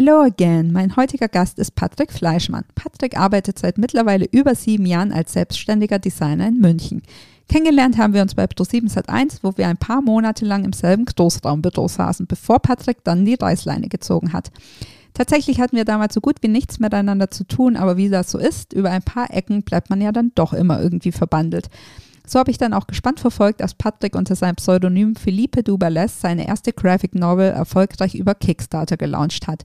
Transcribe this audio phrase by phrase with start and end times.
[0.00, 0.70] Hello again.
[0.72, 2.62] Mein heutiger Gast ist Patrick Fleischmann.
[2.76, 7.02] Patrick arbeitet seit mittlerweile über sieben Jahren als selbstständiger Designer in München.
[7.48, 11.04] Kennengelernt haben wir uns bei Pro7 Sat1, wo wir ein paar Monate lang im selben
[11.04, 14.52] Großraumbüro saßen, bevor Patrick dann die Reißleine gezogen hat.
[15.14, 18.38] Tatsächlich hatten wir damals so gut wie nichts miteinander zu tun, aber wie das so
[18.38, 21.70] ist, über ein paar Ecken bleibt man ja dann doch immer irgendwie verbandelt.
[22.24, 26.46] So habe ich dann auch gespannt verfolgt, als Patrick unter seinem Pseudonym Philippe Dubales seine
[26.46, 29.64] erste Graphic Novel erfolgreich über Kickstarter gelauncht hat.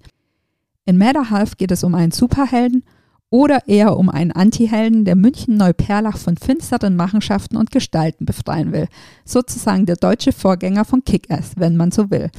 [0.85, 2.83] In Matter Half geht es um einen Superhelden
[3.29, 8.87] oder eher um einen Antihelden, der München Neuperlach von finsteren Machenschaften und Gestalten befreien will.
[9.23, 12.29] Sozusagen der deutsche Vorgänger von Kick-Ass, wenn man so will.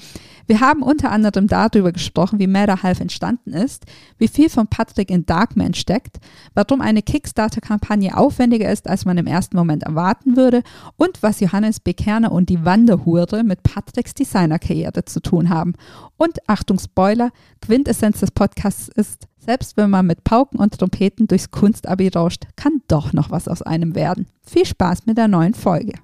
[0.47, 3.85] Wir haben unter anderem darüber gesprochen, wie Matter Half entstanden ist,
[4.19, 6.19] wie viel von Patrick in Darkman steckt,
[6.55, 10.63] warum eine Kickstarter-Kampagne aufwendiger ist, als man im ersten Moment erwarten würde
[10.97, 15.75] und was Johannes Bekerner und die Wanderhure mit Patricks Designerkarriere zu tun haben.
[16.17, 17.31] Und Achtung Spoiler,
[17.63, 22.83] Quintessenz des Podcasts ist, selbst wenn man mit Pauken und Trompeten durchs Kunstabi rauscht, kann
[22.89, 24.27] doch noch was aus einem werden.
[24.43, 25.95] Viel Spaß mit der neuen Folge.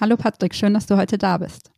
[0.00, 1.70] Hallo Patrick, schön, dass du heute da bist.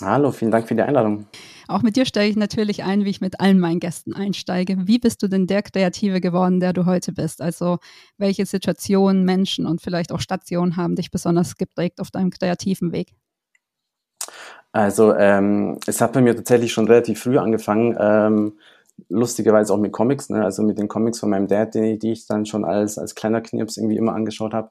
[0.00, 1.26] Hallo, vielen Dank für die Einladung.
[1.66, 4.76] Auch mit dir stelle ich natürlich ein, wie ich mit allen meinen Gästen einsteige.
[4.86, 7.42] Wie bist du denn der Kreative geworden, der du heute bist?
[7.42, 7.78] Also
[8.16, 13.14] welche Situationen, Menschen und vielleicht auch Stationen haben dich besonders geprägt auf deinem kreativen Weg?
[14.72, 17.96] Also ähm, es hat bei mir tatsächlich schon relativ früh angefangen.
[17.98, 18.58] Ähm,
[19.08, 20.44] lustigerweise auch mit Comics, ne?
[20.44, 23.40] also mit den Comics von meinem Dad, die, die ich dann schon als, als kleiner
[23.40, 24.70] Knirps irgendwie immer angeschaut habe.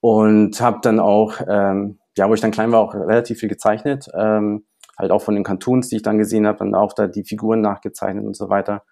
[0.00, 4.08] Und habe dann auch, ähm, ja, wo ich dann klein war, auch relativ viel gezeichnet.
[4.14, 4.66] Ähm,
[4.98, 7.62] halt auch von den Cartoons, die ich dann gesehen habe, dann auch da die Figuren
[7.62, 8.82] nachgezeichnet und so weiter.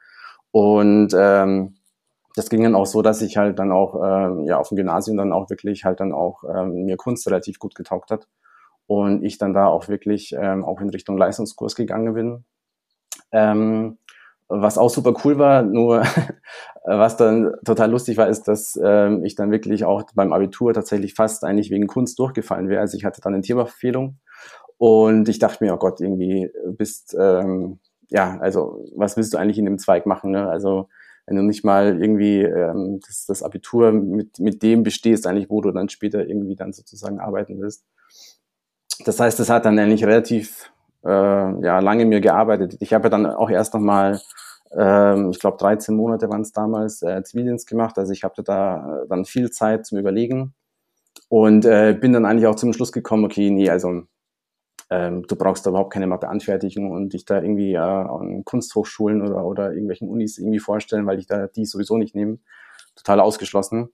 [0.51, 1.75] Und ähm,
[2.37, 5.19] das ging dann auch so, dass ich halt dann auch ähm, ja auf dem Gymnasium
[5.19, 8.29] dann auch wirklich halt dann auch ähm, mir Kunst relativ gut getaugt hat
[8.87, 12.45] und ich dann da auch wirklich ähm, auch in Richtung Leistungskurs gegangen bin.
[13.31, 13.99] Ähm,
[14.49, 16.03] was auch super cool war, nur
[16.85, 21.15] was dann total lustig war, ist, dass ähm, ich dann wirklich auch beim Abitur tatsächlich
[21.15, 22.81] fast eigentlich wegen Kunst durchgefallen wäre.
[22.81, 24.19] Also ich hatte dann eine Themaverfehlung
[24.79, 29.59] und ich dachte mir, oh Gott, irgendwie bist, ähm, ja, also was willst du eigentlich
[29.59, 30.31] in dem Zweig machen?
[30.31, 30.49] Ne?
[30.49, 30.89] Also
[31.27, 35.61] wenn du nicht mal irgendwie ähm, das, das Abitur mit, mit dem bestehst, eigentlich, wo
[35.61, 37.85] du dann später irgendwie dann sozusagen arbeiten willst.
[39.05, 40.73] Das heißt, das hat dann eigentlich relativ
[41.05, 42.77] äh, ja, lange mir gearbeitet.
[42.81, 44.21] Ich habe ja dann auch erst nochmal,
[44.77, 47.99] ähm, ich glaube 13 Monate waren es damals, äh, Zivildienst gemacht.
[47.99, 50.55] Also ich hatte da äh, dann viel Zeit zum Überlegen
[51.29, 54.03] und äh, bin dann eigentlich auch zum Schluss gekommen, okay, nee, also
[54.91, 59.45] ähm, du brauchst da überhaupt keine Matheanfertigung und dich da irgendwie äh, an Kunsthochschulen oder,
[59.45, 62.39] oder irgendwelchen Unis irgendwie vorstellen, weil ich da die sowieso nicht nehme.
[62.97, 63.91] Total ausgeschlossen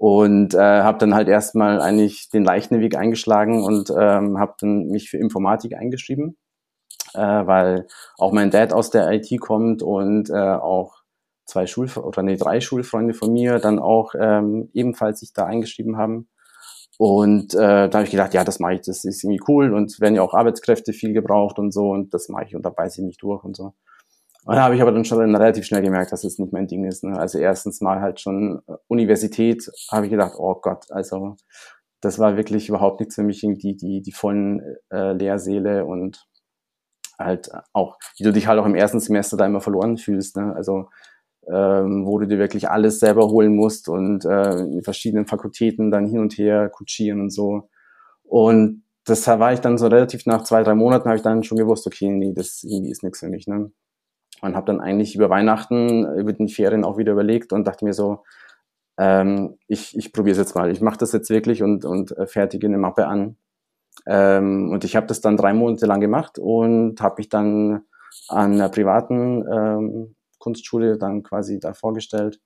[0.00, 4.86] und äh, habe dann halt erstmal eigentlich den leichten Weg eingeschlagen und ähm, habe dann
[4.86, 6.38] mich für Informatik eingeschrieben,
[7.14, 7.86] äh, weil
[8.18, 11.00] auch mein Dad aus der IT kommt und äh, auch
[11.46, 15.96] zwei Schul oder nee, drei Schulfreunde von mir dann auch ähm, ebenfalls sich da eingeschrieben
[15.96, 16.28] haben.
[16.98, 20.00] Und äh, da habe ich gedacht, ja, das mache ich, das ist irgendwie cool und
[20.00, 23.00] werden ja auch Arbeitskräfte viel gebraucht und so und das mache ich und da beiße
[23.00, 23.72] ich mich durch und so.
[24.44, 26.84] Und da habe ich aber dann schon relativ schnell gemerkt, dass es nicht mein Ding
[26.84, 27.04] ist.
[27.04, 27.18] Ne?
[27.18, 31.36] Also erstens mal halt schon äh, Universität, habe ich gedacht, oh Gott, also
[32.00, 36.26] das war wirklich überhaupt nichts für mich, die, die, die vollen äh, Lehrsäle und
[37.24, 40.36] halt auch, wie du dich halt auch im ersten Semester da immer verloren fühlst.
[40.36, 40.54] Ne?
[40.54, 40.88] Also
[41.50, 46.06] ähm, wo du dir wirklich alles selber holen musst und äh, in verschiedenen Fakultäten dann
[46.06, 47.68] hin und her kutschieren und so.
[48.24, 51.58] Und das war ich dann so relativ nach zwei, drei Monaten, habe ich dann schon
[51.58, 53.46] gewusst, okay, nee, das irgendwie ist nichts für mich.
[53.46, 53.72] Ne?
[54.40, 57.92] und habe dann eigentlich über Weihnachten, über den Ferien auch wieder überlegt und dachte mir
[57.92, 58.24] so,
[58.98, 60.70] ähm, ich, ich probiere es jetzt mal.
[60.70, 63.36] Ich mache das jetzt wirklich und, und äh, fertige eine Mappe an.
[64.06, 67.82] Ähm, und ich habe das dann drei Monate lang gemacht und habe mich dann
[68.28, 72.40] an einer privaten ähm, Kunstschule dann quasi da vorgestellt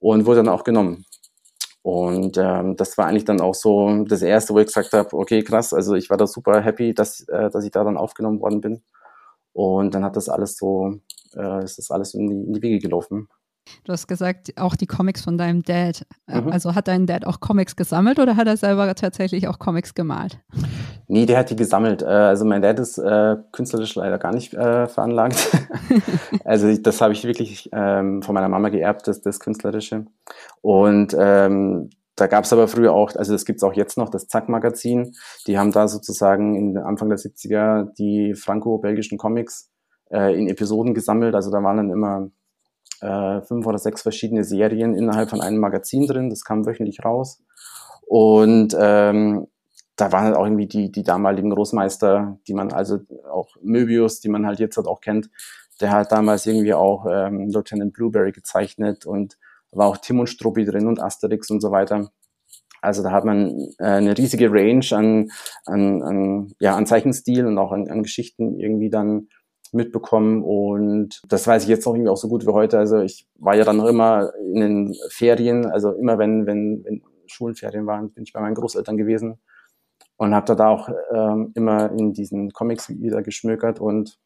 [0.00, 1.04] und wurde dann auch genommen.
[1.82, 5.42] Und ähm, das war eigentlich dann auch so das erste, wo ich gesagt habe, okay,
[5.42, 8.60] krass, also ich war da super happy, dass, äh, dass ich da dann aufgenommen worden
[8.60, 8.82] bin.
[9.52, 11.00] Und dann hat das alles so
[11.36, 13.28] äh, ist das alles in die, in die Wege gelaufen.
[13.84, 16.06] Du hast gesagt, auch die Comics von deinem Dad.
[16.26, 16.48] Mhm.
[16.50, 20.38] Also hat dein Dad auch Comics gesammelt oder hat er selber tatsächlich auch Comics gemalt?
[21.08, 22.02] Nee, der hat die gesammelt.
[22.02, 25.36] Äh, also mein Dad ist äh, künstlerisch leider gar nicht äh, veranlagt.
[26.44, 30.06] also das habe ich wirklich ähm, von meiner Mama geerbt, das, das Künstlerische.
[30.62, 34.08] Und ähm, da gab es aber früher auch, also das gibt es auch jetzt noch,
[34.08, 35.12] das Zack-Magazin.
[35.46, 39.70] Die haben da sozusagen in Anfang der 70er die franco-belgischen Comics
[40.10, 41.34] äh, in Episoden gesammelt.
[41.34, 42.30] Also da waren dann immer
[43.00, 46.30] äh, fünf oder sechs verschiedene Serien innerhalb von einem Magazin drin.
[46.30, 47.42] Das kam wöchentlich raus.
[48.06, 49.46] Und ähm,
[49.96, 52.98] da waren halt auch irgendwie die, die damaligen Großmeister, die man also
[53.30, 55.30] auch Möbius, die man halt jetzt halt auch kennt,
[55.80, 59.36] der hat damals irgendwie auch ähm, Lieutenant Blueberry gezeichnet und
[59.72, 62.10] war auch Tim und Struppi drin und Asterix und so weiter.
[62.80, 65.30] Also da hat man äh, eine riesige Range an,
[65.64, 69.28] an, an, ja, an Zeichenstil und auch an, an Geschichten irgendwie dann
[69.72, 72.78] mitbekommen und das weiß ich jetzt noch irgendwie auch so gut wie heute.
[72.78, 77.02] Also ich war ja dann noch immer in den Ferien, also immer wenn, wenn, wenn
[77.26, 79.38] Schulenferien waren, bin ich bei meinen Großeltern gewesen
[80.16, 84.18] und habe da auch ähm, immer in diesen Comics wieder geschmökert und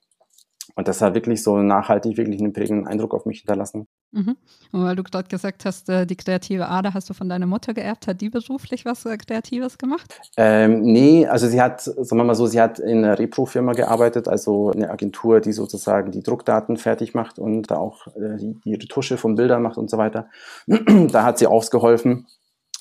[0.75, 3.87] und das hat wirklich so nachhaltig, wirklich einen prägenden Eindruck auf mich hinterlassen.
[4.12, 4.37] Mhm.
[4.72, 7.75] Und weil du gerade gesagt hast, äh, die kreative Ader hast du von deiner Mutter
[7.75, 10.20] geerbt, hat die beruflich was äh, Kreatives gemacht?
[10.37, 14.26] Ähm, nee, also sie hat, sagen wir mal so, sie hat in einer Repro-Firma gearbeitet,
[14.28, 18.75] also eine Agentur, die sozusagen die Druckdaten fertig macht und da auch äh, die, die
[18.75, 20.28] Retusche von Bildern macht und so weiter.
[20.67, 22.26] da hat sie ausgeholfen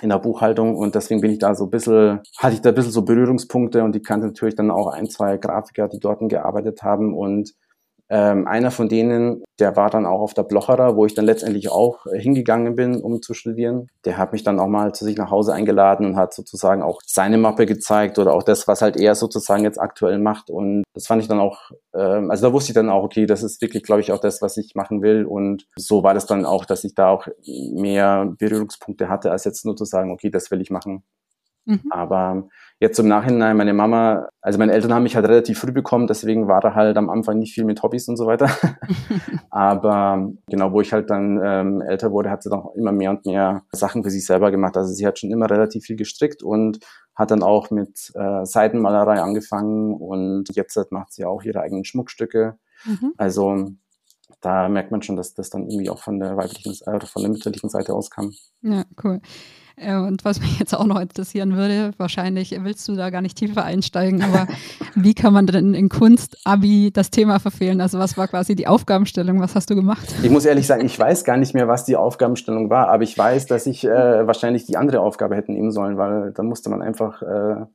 [0.01, 2.75] in der Buchhaltung und deswegen bin ich da so ein bisschen, hatte ich da ein
[2.75, 6.83] bisschen so Berührungspunkte und die kannte natürlich dann auch ein, zwei Grafiker, die dort gearbeitet
[6.83, 7.53] haben und
[8.11, 11.69] ähm, einer von denen, der war dann auch auf der Blocherer, wo ich dann letztendlich
[11.69, 13.87] auch äh, hingegangen bin, um zu studieren.
[14.03, 17.01] Der hat mich dann auch mal zu sich nach Hause eingeladen und hat sozusagen auch
[17.05, 20.49] seine Mappe gezeigt oder auch das, was halt er sozusagen jetzt aktuell macht.
[20.49, 23.43] Und das fand ich dann auch, ähm, also da wusste ich dann auch, okay, das
[23.43, 25.25] ist wirklich, glaube ich, auch das, was ich machen will.
[25.25, 29.65] Und so war das dann auch, dass ich da auch mehr Berührungspunkte hatte, als jetzt
[29.65, 31.03] nur zu sagen, okay, das will ich machen.
[31.65, 31.83] Mhm.
[31.91, 32.47] Aber
[32.81, 36.47] Jetzt im Nachhinein, meine Mama, also meine Eltern haben mich halt relativ früh bekommen, deswegen
[36.47, 38.49] war da halt am Anfang nicht viel mit Hobbys und so weiter.
[39.49, 43.09] Aber genau, wo ich halt dann ähm, älter wurde, hat sie dann auch immer mehr
[43.09, 44.77] und mehr Sachen für sich selber gemacht.
[44.77, 46.79] Also sie hat schon immer relativ viel gestrickt und
[47.15, 52.57] hat dann auch mit äh, Seitenmalerei angefangen und jetzt macht sie auch ihre eigenen Schmuckstücke.
[52.85, 53.13] Mhm.
[53.17, 53.71] Also
[54.39, 57.31] da merkt man schon, dass das dann irgendwie auch von der weiblichen, äh, von der
[57.31, 58.31] mütterlichen Seite aus kam.
[58.61, 59.19] Ja, cool.
[59.79, 63.37] Äh, und was mich jetzt auch noch interessieren würde, wahrscheinlich willst du da gar nicht
[63.37, 64.47] tiefer einsteigen, aber
[64.95, 67.81] wie kann man denn in Kunst, Abi das Thema verfehlen?
[67.81, 69.39] Also was war quasi die Aufgabenstellung?
[69.39, 70.13] Was hast du gemacht?
[70.21, 73.17] Ich muss ehrlich sagen, ich weiß gar nicht mehr, was die Aufgabenstellung war, aber ich
[73.17, 76.81] weiß, dass ich äh, wahrscheinlich die andere Aufgabe hätte nehmen sollen, weil da musste man
[76.81, 77.65] einfach äh,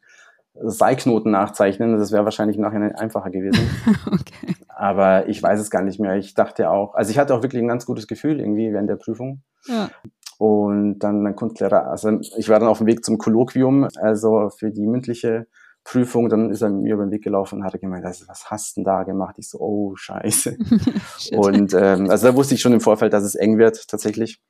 [0.54, 1.98] Seilknoten nachzeichnen.
[1.98, 3.68] Das wäre wahrscheinlich nachher einfacher gewesen.
[4.06, 4.54] okay.
[4.68, 6.16] Aber ich weiß es gar nicht mehr.
[6.16, 8.96] Ich dachte auch, also ich hatte auch wirklich ein ganz gutes Gefühl irgendwie während der
[8.96, 9.42] Prüfung.
[9.66, 9.90] Ja.
[10.38, 14.70] Und dann mein Kunstlehrer, also ich war dann auf dem Weg zum Kolloquium, also für
[14.70, 15.46] die mündliche
[15.84, 18.76] Prüfung, dann ist er mir über den Weg gelaufen und hat gemeint, also, was hast
[18.76, 19.36] du denn da gemacht?
[19.38, 20.56] Ich so, oh, scheiße.
[21.36, 24.40] und ähm, also da wusste ich schon im Vorfeld, dass es eng wird tatsächlich.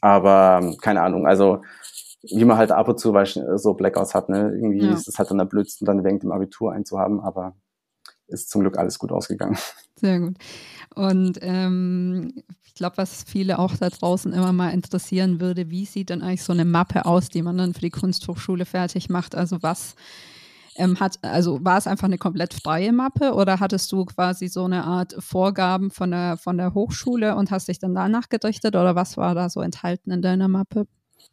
[0.00, 1.62] Aber keine Ahnung, also
[2.22, 3.14] wie man halt ab und zu
[3.56, 4.50] so Blackouts hat, ne?
[4.54, 4.94] Irgendwie ja.
[4.94, 7.54] ist es halt dann der Blödsten, dann während dem Abitur einzuhaben, aber
[8.28, 9.56] ist zum Glück alles gut ausgegangen.
[9.96, 10.36] Sehr gut.
[10.94, 16.10] Und ähm, ich glaube, was viele auch da draußen immer mal interessieren würde, wie sieht
[16.10, 19.34] denn eigentlich so eine Mappe aus, die man dann für die Kunsthochschule fertig macht?
[19.34, 19.94] Also was
[20.76, 24.64] ähm, hat, also war es einfach eine komplett freie Mappe oder hattest du quasi so
[24.64, 28.94] eine Art Vorgaben von der, von der Hochschule und hast dich dann danach gerichtet oder
[28.94, 30.86] was war da so enthalten in deiner Mappe?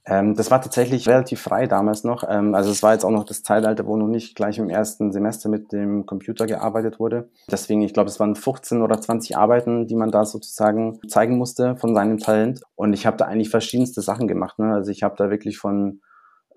[0.06, 2.24] Ähm, das war tatsächlich relativ frei damals noch.
[2.28, 5.12] Ähm, also es war jetzt auch noch das Zeitalter, wo noch nicht gleich im ersten
[5.12, 7.30] Semester mit dem Computer gearbeitet wurde.
[7.50, 11.78] Deswegen, ich glaube, es waren 15 oder 20 Arbeiten, die man da sozusagen zeigen musste
[11.78, 12.62] von seinem Talent.
[12.76, 14.60] Und ich habe da eigentlich verschiedenste Sachen gemacht.
[14.60, 14.74] Ne?
[14.74, 16.02] Also ich habe da wirklich von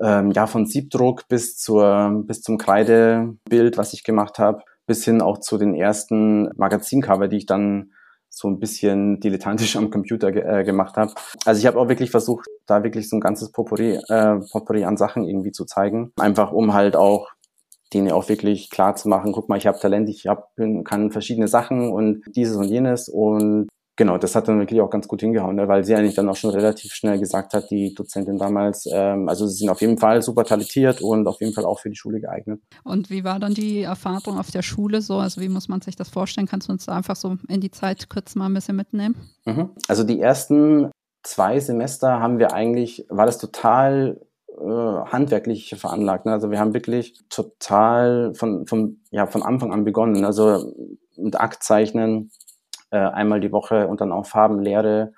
[0.01, 5.23] ähm, ja von Siebdruck bis zur bis zum Kreidebild, was ich gemacht habe, bis hin
[5.23, 7.93] auch zu den ersten Magazincover, die ich dann
[8.37, 11.15] so ein bisschen dilettantisch am Computer ge äh, gemacht habe.
[11.47, 14.99] Also ich habe auch wirklich versucht, da wirklich so ein ganzes Potpourri, äh, Potpourri an
[14.99, 16.13] Sachen irgendwie zu zeigen.
[16.21, 17.31] Einfach um halt auch
[17.95, 20.51] denen auch wirklich klar zu machen, guck mal, ich habe Talent, ich hab,
[20.85, 25.09] kann verschiedene Sachen und dieses und jenes und genau, das hat dann wirklich auch ganz
[25.09, 25.69] gut hingehauen, ne?
[25.69, 29.47] weil sie eigentlich dann auch schon relativ schnell gesagt hat, die Dozentin damals, ähm, also
[29.47, 32.21] sie sind auf jeden Fall super talentiert und auf jeden Fall auch für die Schule
[32.21, 32.61] geeignet.
[32.85, 35.17] Und wie war dann die Erfahrung auf der Schule so?
[35.17, 36.47] Also wie muss man sich das vorstellen?
[36.47, 39.17] Kannst du uns da einfach so in die Zeit kurz mal ein bisschen mitnehmen?
[39.45, 39.71] Mhm.
[39.89, 40.91] Also die ersten
[41.23, 44.21] zwei Semester haben wir eigentlich, war das total
[44.59, 46.27] äh, handwerklich veranlagt.
[46.27, 46.33] Ne?
[46.33, 50.25] Also wir haben wirklich total von, von, ja, von Anfang an begonnen.
[50.25, 50.73] Also
[51.17, 52.31] mit Aktzeichnen,
[52.97, 55.13] äh, einmal die Woche und dann auch Farbenlehre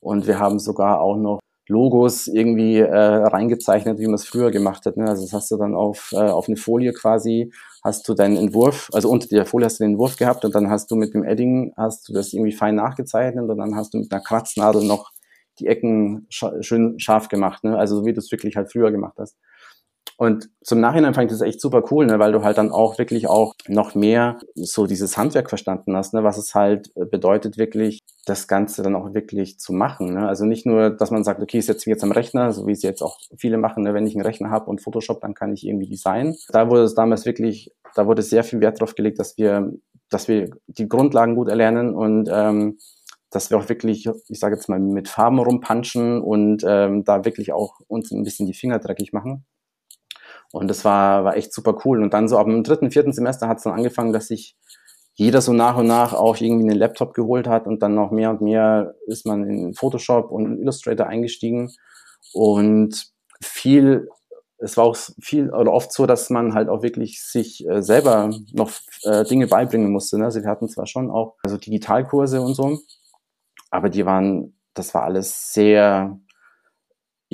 [0.00, 4.84] Und wir haben sogar auch noch Logos irgendwie äh, reingezeichnet, wie man es früher gemacht
[4.84, 4.96] hat.
[4.96, 5.08] Ne?
[5.08, 8.90] Also das hast du dann auf, äh, auf eine Folie quasi, hast du deinen Entwurf,
[8.92, 11.24] also unter der Folie hast du den Entwurf gehabt und dann hast du mit dem
[11.24, 15.10] Edding, hast du das irgendwie fein nachgezeichnet und dann hast du mit einer Kratznadel noch
[15.58, 17.78] die Ecken sch schön scharf gemacht, ne?
[17.78, 19.36] also so wie du es wirklich halt früher gemacht hast.
[20.16, 22.98] Und zum Nachhinein fand ich das echt super cool, ne, weil du halt dann auch
[22.98, 28.00] wirklich auch noch mehr so dieses Handwerk verstanden hast, ne, was es halt bedeutet, wirklich
[28.26, 30.14] das Ganze dann auch wirklich zu machen.
[30.14, 30.26] Ne?
[30.26, 32.72] Also nicht nur, dass man sagt, okay, ich setze mich jetzt am Rechner, so wie
[32.72, 33.92] es jetzt auch viele machen, ne?
[33.92, 36.36] wenn ich einen Rechner habe und Photoshop, dann kann ich irgendwie designen.
[36.48, 39.72] Da wurde es damals wirklich, da wurde sehr viel Wert drauf gelegt, dass wir,
[40.10, 42.78] dass wir die Grundlagen gut erlernen und ähm,
[43.30, 47.52] dass wir auch wirklich, ich sage jetzt mal, mit Farben rumpanschen und ähm, da wirklich
[47.52, 49.44] auch uns ein bisschen die Finger dreckig machen.
[50.54, 52.00] Und das war, war echt super cool.
[52.00, 54.56] Und dann so ab dem dritten, vierten Semester hat es dann angefangen, dass sich
[55.14, 58.30] jeder so nach und nach auch irgendwie einen Laptop geholt hat und dann noch mehr
[58.30, 61.72] und mehr ist man in Photoshop und Illustrator eingestiegen.
[62.32, 63.10] Und
[63.42, 64.08] viel,
[64.58, 68.30] es war auch viel oder oft so, dass man halt auch wirklich sich äh, selber
[68.52, 68.70] noch
[69.02, 70.18] äh, Dinge beibringen musste.
[70.18, 70.26] Ne?
[70.26, 72.78] Also wir hatten zwar schon auch also Digitalkurse und so,
[73.72, 76.16] aber die waren, das war alles sehr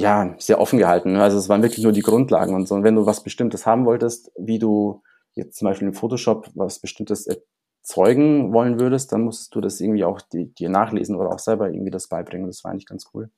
[0.01, 1.13] ja, sehr offen gehalten.
[1.13, 1.23] Ne?
[1.23, 2.75] Also es waren wirklich nur die Grundlagen und so.
[2.75, 5.03] Und wenn du was Bestimmtes haben wolltest, wie du
[5.35, 10.05] jetzt zum Beispiel im Photoshop was Bestimmtes erzeugen wollen würdest, dann musstest du das irgendwie
[10.05, 12.47] auch dir nachlesen oder auch selber irgendwie das beibringen.
[12.47, 13.31] Das war eigentlich ganz cool.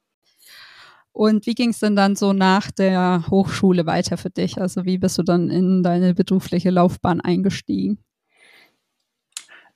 [1.11, 4.59] Und wie ging es denn dann so nach der Hochschule weiter für dich?
[4.59, 7.99] Also wie bist du dann in deine berufliche Laufbahn eingestiegen?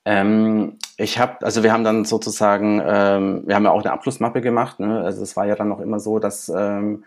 [0.07, 4.39] Ähm, ich habe, also wir haben dann sozusagen, ähm, wir haben ja auch eine Abschlussmappe
[4.39, 4.79] gemacht.
[4.79, 5.01] Ne?
[5.01, 7.03] Also es war ja dann noch immer so, dass ähm,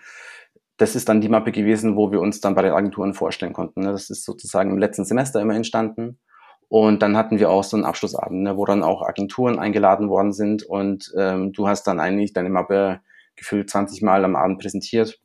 [0.77, 3.81] das ist dann die Mappe gewesen, wo wir uns dann bei den Agenturen vorstellen konnten.
[3.81, 3.93] Ne?
[3.93, 6.19] Das ist sozusagen im letzten Semester immer entstanden.
[6.69, 10.33] Und dann hatten wir auch so einen Abschlussabend, ne, wo dann auch Agenturen eingeladen worden
[10.33, 13.01] sind und ähm, du hast dann eigentlich deine Mappe
[13.35, 15.19] gefühlt 20 Mal am Abend präsentiert.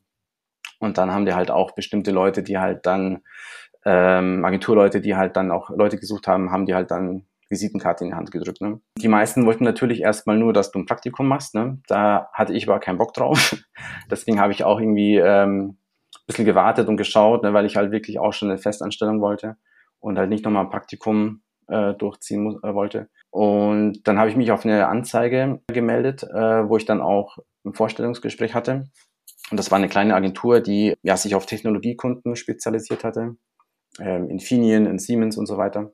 [0.80, 3.20] Und dann haben wir halt auch bestimmte Leute, die halt dann,
[3.84, 8.10] ähm, Agenturleute, die halt dann auch Leute gesucht haben, haben die halt dann Visitenkarte in
[8.10, 8.60] die Hand gedrückt.
[8.60, 8.80] Ne?
[8.98, 11.54] Die meisten wollten natürlich erstmal nur, dass du ein Praktikum machst.
[11.54, 11.80] Ne?
[11.86, 13.56] Da hatte ich aber keinen Bock drauf.
[14.10, 15.78] Deswegen habe ich auch irgendwie ähm,
[16.26, 19.56] ein bisschen gewartet und geschaut, ne, weil ich halt wirklich auch schon eine Festanstellung wollte
[20.00, 23.08] und halt nicht nochmal ein Praktikum äh, durchziehen äh, wollte.
[23.30, 27.74] Und dann habe ich mich auf eine Anzeige gemeldet, äh, wo ich dann auch ein
[27.74, 28.84] Vorstellungsgespräch hatte.
[29.50, 33.36] Und das war eine kleine Agentur, die ja, sich auf Technologiekunden spezialisiert hatte.
[34.00, 35.92] Ähm, Infineon, in Siemens und so weiter.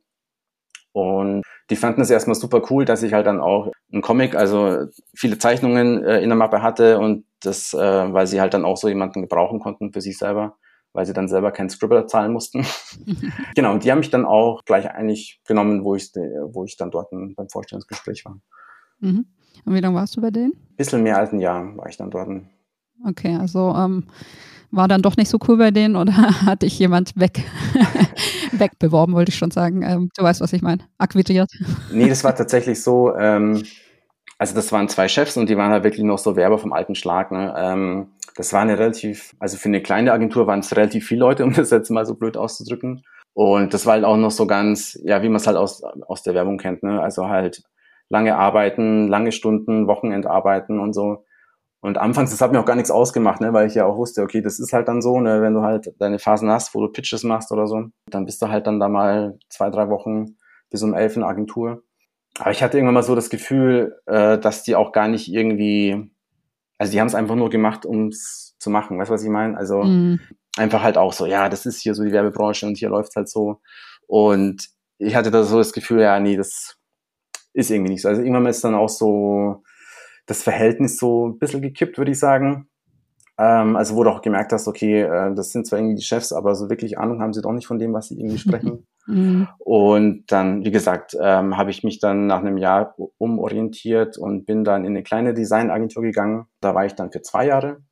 [0.92, 4.86] Und die fanden es erstmal super cool, dass ich halt dann auch ein Comic, also
[5.14, 7.78] viele Zeichnungen äh, in der Mappe hatte und das, äh,
[8.12, 10.56] weil sie halt dann auch so jemanden gebrauchen konnten für sich selber,
[10.92, 12.66] weil sie dann selber keinen Scribbler zahlen mussten.
[13.54, 16.90] genau, und die haben mich dann auch gleich eigentlich genommen, wo ich, wo ich dann
[16.90, 18.38] dort beim Vorstellungsgespräch war.
[19.00, 19.26] Mhm.
[19.64, 20.52] Und wie lange warst du bei denen?
[20.52, 22.28] Ein bisschen mehr als ein Jahr war ich dann dort.
[23.06, 24.04] Okay, also ähm,
[24.70, 26.12] war dann doch nicht so cool bei denen oder
[26.46, 27.44] hat dich jemand weg,
[28.52, 29.82] wegbeworben, wollte ich schon sagen.
[29.82, 30.82] Ähm, du weißt, was ich meine.
[30.98, 31.50] Akquiriert.
[31.90, 33.62] Nee, das war tatsächlich so, ähm,
[34.38, 36.94] also das waren zwei Chefs und die waren halt wirklich noch so Werber vom alten
[36.94, 37.30] Schlag.
[37.30, 37.54] Ne?
[37.56, 41.44] Ähm, das war eine relativ, also für eine kleine Agentur waren es relativ viele Leute,
[41.46, 43.04] um das jetzt mal so blöd auszudrücken.
[43.34, 46.22] Und das war halt auch noch so ganz, ja, wie man es halt aus, aus
[46.22, 47.00] der Werbung kennt, ne?
[47.00, 47.62] Also halt
[48.10, 51.24] lange arbeiten, lange Stunden, Wochenendarbeiten und so.
[51.82, 54.22] Und anfangs, das hat mir auch gar nichts ausgemacht, ne, weil ich ja auch wusste,
[54.22, 56.92] okay, das ist halt dann so, ne, wenn du halt deine Phasen hast, wo du
[56.92, 60.36] Pitches machst oder so, dann bist du halt dann da mal zwei, drei Wochen
[60.70, 61.82] bis um elf in der Agentur.
[62.38, 66.08] Aber ich hatte irgendwann mal so das Gefühl, äh, dass die auch gar nicht irgendwie,
[66.78, 69.56] also die haben es einfach nur gemacht, ums zu machen, weißt du, was ich meine?
[69.56, 70.20] Also mhm.
[70.56, 73.28] einfach halt auch so, ja, das ist hier so die Werbebranche und hier läuft's halt
[73.28, 73.60] so.
[74.06, 76.76] Und ich hatte da so das Gefühl, ja, nee, das
[77.54, 78.08] ist irgendwie nicht so.
[78.08, 79.64] Also irgendwann ist dann auch so,
[80.32, 82.66] das Verhältnis so ein bisschen gekippt, würde ich sagen.
[83.38, 86.32] Ähm, also wo du auch gemerkt hast, okay, äh, das sind zwar irgendwie die Chefs,
[86.32, 88.86] aber so wirklich Ahnung haben sie doch nicht von dem, was sie irgendwie sprechen.
[89.06, 89.48] Mhm.
[89.58, 94.64] Und dann, wie gesagt, ähm, habe ich mich dann nach einem Jahr umorientiert und bin
[94.64, 96.46] dann in eine kleine Designagentur gegangen.
[96.60, 97.82] Da war ich dann für zwei Jahre.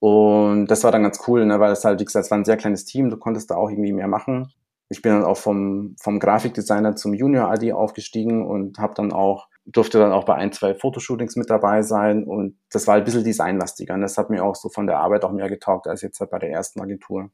[0.00, 2.44] Und das war dann ganz cool, ne, weil es halt, wie gesagt, es war ein
[2.44, 4.52] sehr kleines Team, du konntest da auch irgendwie mehr machen.
[4.88, 9.48] Ich bin dann auch vom, vom Grafikdesigner zum Junior AD aufgestiegen und habe dann auch
[9.66, 13.24] durfte dann auch bei ein, zwei Fotoshootings mit dabei sein und das war ein bisschen
[13.24, 13.94] designlastiger.
[13.94, 16.30] Und das hat mir auch so von der Arbeit auch mehr getaugt als jetzt halt
[16.30, 17.30] bei der ersten Agentur.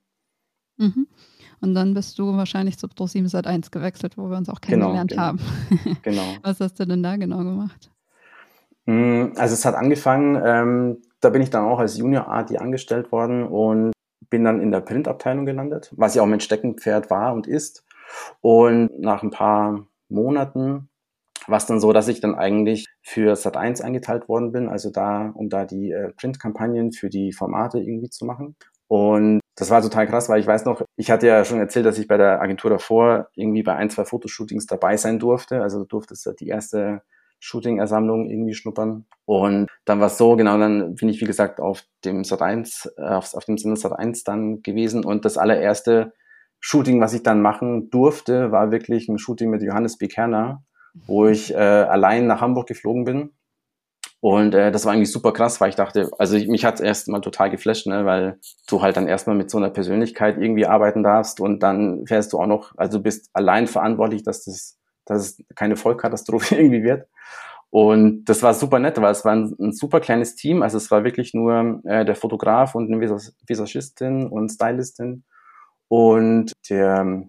[0.78, 1.06] Mhm.
[1.60, 4.86] Und dann bist du wahrscheinlich zu Pro7 Sat 1 gewechselt, wo wir uns auch genau,
[4.86, 5.40] kennengelernt genau, haben.
[6.02, 6.22] genau.
[6.42, 7.90] Was hast du denn da genau gemacht?
[8.86, 13.12] Mm, also es hat angefangen, ähm, da bin ich dann auch als Junior Arti angestellt
[13.12, 13.92] worden und
[14.28, 17.84] bin dann in der Printabteilung gelandet, was ja auch mein Steckenpferd war und ist.
[18.40, 20.88] Und nach ein paar Monaten
[21.49, 25.49] was dann so, dass ich dann eigentlich für Sat1 eingeteilt worden bin, also da, um
[25.49, 28.56] da die äh, Printkampagnen für die Formate irgendwie zu machen.
[28.88, 31.99] Und das war total krass, weil ich weiß noch, ich hatte ja schon erzählt, dass
[31.99, 35.62] ich bei der Agentur davor irgendwie bei ein, zwei Fotoshootings dabei sein durfte.
[35.62, 37.02] Also du durftest die erste
[37.40, 39.06] Shooting-Ersammlung irgendwie schnuppern.
[39.25, 42.92] Und dann war es so, genau, dann bin ich, wie gesagt, auf dem Sat 1,
[42.96, 45.04] äh, auf, auf dem Sender Sat 1 dann gewesen.
[45.04, 46.12] Und das allererste
[46.61, 50.06] Shooting, was ich dann machen durfte, war wirklich ein Shooting mit Johannes B.
[50.06, 50.62] Kerner,
[50.94, 53.32] wo ich äh, allein nach Hamburg geflogen bin.
[54.20, 56.80] Und äh, das war eigentlich super krass, weil ich dachte, also ich, mich hat es
[56.80, 60.66] erst mal total geflasht, ne, weil du halt dann erstmal mit so einer Persönlichkeit irgendwie
[60.66, 64.78] arbeiten darfst und dann fährst du auch noch, also du bist allein verantwortlich, dass das,
[65.06, 67.08] dass es keine Vollkatastrophe irgendwie wird.
[67.70, 70.62] Und das war super nett, weil es war ein, ein super kleines Team.
[70.62, 75.25] Also es war wirklich nur äh, der Fotograf und eine Visagistin und Stylistin.
[75.88, 77.25] Und der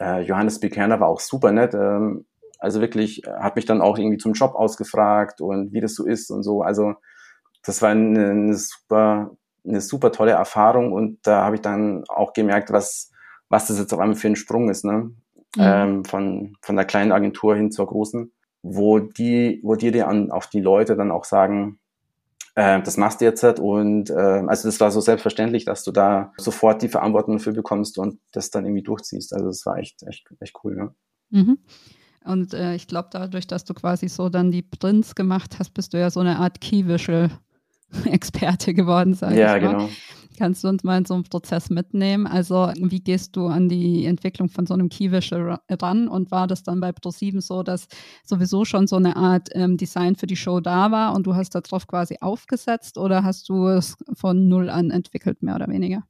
[0.00, 1.74] äh, Johannes Bikerner war auch super nett.
[1.74, 2.24] Ähm,
[2.58, 6.04] also wirklich äh, hat mich dann auch irgendwie zum Job ausgefragt und wie das so
[6.04, 6.62] ist und so.
[6.62, 6.94] Also
[7.64, 9.36] das war eine, eine super,
[9.66, 13.10] eine super tolle Erfahrung und da habe ich dann auch gemerkt, was,
[13.48, 15.10] was das jetzt auf einmal für ein Sprung ist, ne?
[15.56, 15.62] Mhm.
[15.62, 20.44] Ähm, von, von der kleinen Agentur hin zur großen, wo die, wo dir dann auch
[20.44, 21.78] die Leute dann auch sagen,
[22.54, 25.90] äh, das machst du jetzt halt und äh, also das war so selbstverständlich, dass du
[25.90, 29.32] da sofort die Verantwortung dafür bekommst und das dann irgendwie durchziehst.
[29.32, 30.94] Also das war echt, echt, echt cool, ne?
[31.30, 31.58] Mhm.
[32.24, 35.94] Und äh, ich glaube, dadurch, dass du quasi so dann die Prints gemacht hast, bist
[35.94, 39.72] du ja so eine Art Key-Visual-Experte geworden, sag ja, ich mal.
[39.72, 39.88] genau.
[40.38, 42.28] Kannst du uns mal in so einen Prozess mitnehmen?
[42.28, 46.06] Also, wie gehst du an die Entwicklung von so einem Key-Visual ran?
[46.06, 47.88] Und war das dann bei Pro7 so, dass
[48.24, 51.56] sowieso schon so eine Art ähm, Design für die Show da war und du hast
[51.56, 56.04] darauf quasi aufgesetzt oder hast du es von null an entwickelt, mehr oder weniger?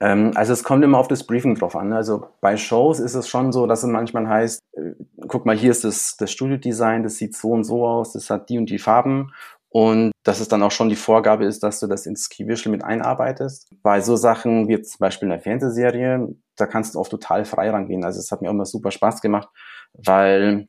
[0.00, 1.92] Ähm, also es kommt immer auf das Briefing drauf an.
[1.92, 4.92] Also bei Shows ist es schon so, dass es manchmal heißt, äh,
[5.28, 8.48] guck mal, hier ist das, das Studiodesign, das sieht so und so aus, das hat
[8.48, 9.32] die und die Farben.
[9.68, 12.84] Und dass es dann auch schon die Vorgabe ist, dass du das ins Key mit
[12.84, 13.68] einarbeitest.
[13.82, 17.70] Bei so Sachen wie zum Beispiel in der Fernsehserie, da kannst du oft total frei
[17.70, 18.04] rangehen.
[18.04, 19.48] Also es hat mir auch immer super Spaß gemacht,
[19.92, 20.68] weil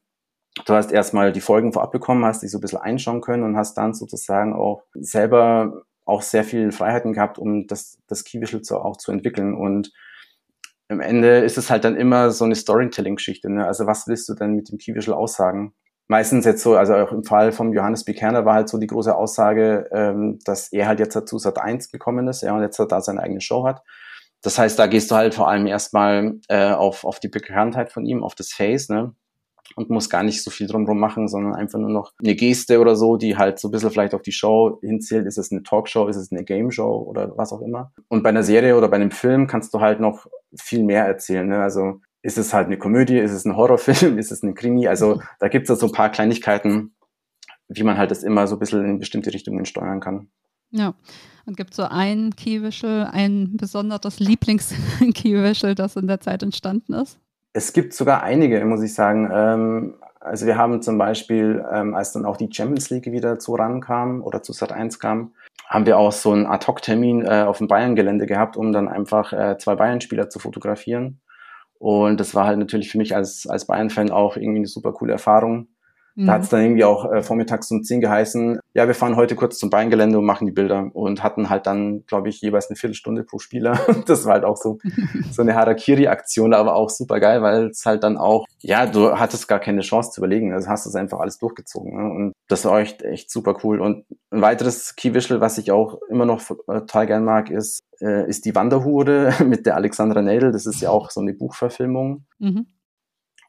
[0.65, 3.55] du hast erstmal die Folgen vorab bekommen, hast dich so ein bisschen einschauen können und
[3.55, 8.77] hast dann sozusagen auch selber auch sehr viel Freiheiten gehabt, um das, das Keyvisual zu,
[8.77, 9.53] auch zu entwickeln.
[9.53, 9.91] Und
[10.89, 13.51] am Ende ist es halt dann immer so eine Storytelling-Geschichte.
[13.51, 13.65] Ne?
[13.65, 15.73] Also was willst du denn mit dem Keyvisual aussagen?
[16.07, 18.13] Meistens jetzt so, also auch im Fall vom Johannes B.
[18.13, 21.91] Kerner war halt so die große Aussage, ähm, dass er halt jetzt dazu Sat 1
[21.91, 23.83] gekommen ist, ja, und jetzt da seine eigene Show hat.
[24.41, 28.05] Das heißt, da gehst du halt vor allem erstmal äh, auf, auf die Bekanntheit von
[28.05, 29.13] ihm, auf das Face, ne?
[29.77, 32.95] Und muss gar nicht so viel drumherum machen, sondern einfach nur noch eine Geste oder
[32.95, 35.27] so, die halt so ein bisschen vielleicht auf die Show hinzählt.
[35.27, 37.91] Ist es eine Talkshow, ist es eine Game Show oder was auch immer.
[38.07, 40.25] Und bei einer Serie oder bei einem Film kannst du halt noch
[40.59, 41.47] viel mehr erzählen.
[41.47, 41.59] Ne?
[41.61, 44.87] Also ist es halt eine Komödie, ist es ein Horrorfilm, ist es ein Krimi?
[44.87, 46.95] Also da gibt es so ein paar Kleinigkeiten,
[47.67, 50.27] wie man halt das immer so ein bisschen in bestimmte Richtungen steuern kann.
[50.71, 50.95] Ja,
[51.45, 57.19] und gibt es so ein Key-Visual, ein besonderes Lieblings-Key-Visual, das in der Zeit entstanden ist?
[57.53, 59.29] Es gibt sogar einige, muss ich sagen.
[59.33, 63.55] Ähm, also wir haben zum Beispiel, ähm, als dann auch die Champions League wieder zu
[63.55, 65.33] RAN kam oder zu Sat 1 kam,
[65.67, 69.57] haben wir auch so einen Ad-Hoc-Termin äh, auf dem Bayern-Gelände gehabt, um dann einfach äh,
[69.57, 71.19] zwei Bayern-Spieler zu fotografieren.
[71.79, 75.13] Und das war halt natürlich für mich als, als Bayern-Fan auch irgendwie eine super coole
[75.13, 75.67] Erfahrung.
[76.17, 76.31] Da mhm.
[76.31, 79.59] hat es dann irgendwie auch äh, vormittags um 10 geheißen, ja, wir fahren heute kurz
[79.59, 83.23] zum Beingelände und machen die Bilder und hatten halt dann, glaube ich, jeweils eine Viertelstunde
[83.23, 83.79] pro Spieler.
[84.07, 84.79] das war halt auch so,
[85.31, 89.47] so eine Harakiri-Aktion, aber auch super geil, weil es halt dann auch, ja, du hattest
[89.47, 91.95] gar keine Chance zu überlegen, also hast du es einfach alles durchgezogen.
[91.95, 92.09] Ne?
[92.11, 93.79] Und das war echt, echt super cool.
[93.79, 98.27] Und ein weiteres Key-Visual, was ich auch immer noch äh, total gern mag, ist, äh,
[98.27, 100.51] ist die Wanderhure mit der Alexandra Nadel.
[100.51, 102.25] Das ist ja auch so eine Buchverfilmung.
[102.39, 102.65] Mhm.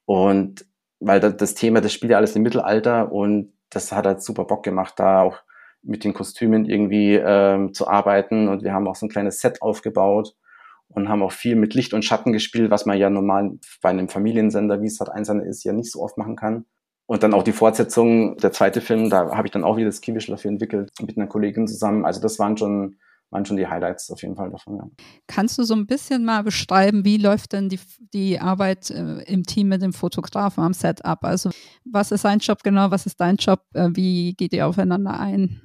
[0.04, 0.67] Und
[1.00, 4.62] weil das Thema, das spielt ja alles im Mittelalter und das hat halt super Bock
[4.62, 5.38] gemacht, da auch
[5.82, 9.62] mit den Kostümen irgendwie ähm, zu arbeiten und wir haben auch so ein kleines Set
[9.62, 10.34] aufgebaut
[10.88, 14.08] und haben auch viel mit Licht und Schatten gespielt, was man ja normal bei einem
[14.08, 16.64] Familiensender, wie es halt einsam ist, ja nicht so oft machen kann.
[17.06, 20.02] Und dann auch die Fortsetzung, der zweite Film, da habe ich dann auch wieder das
[20.02, 22.04] Keyvisual dafür entwickelt, mit einer Kollegin zusammen.
[22.04, 22.98] Also das waren schon
[23.30, 24.76] waren schon die Highlights auf jeden Fall davon.
[24.76, 24.88] Ja.
[25.26, 27.80] Kannst du so ein bisschen mal beschreiben, wie läuft denn die,
[28.12, 31.22] die Arbeit äh, im Team mit dem Fotografen am Setup?
[31.24, 31.50] Also
[31.84, 35.60] was ist sein Job genau, was ist dein Job, äh, wie geht ihr aufeinander ein?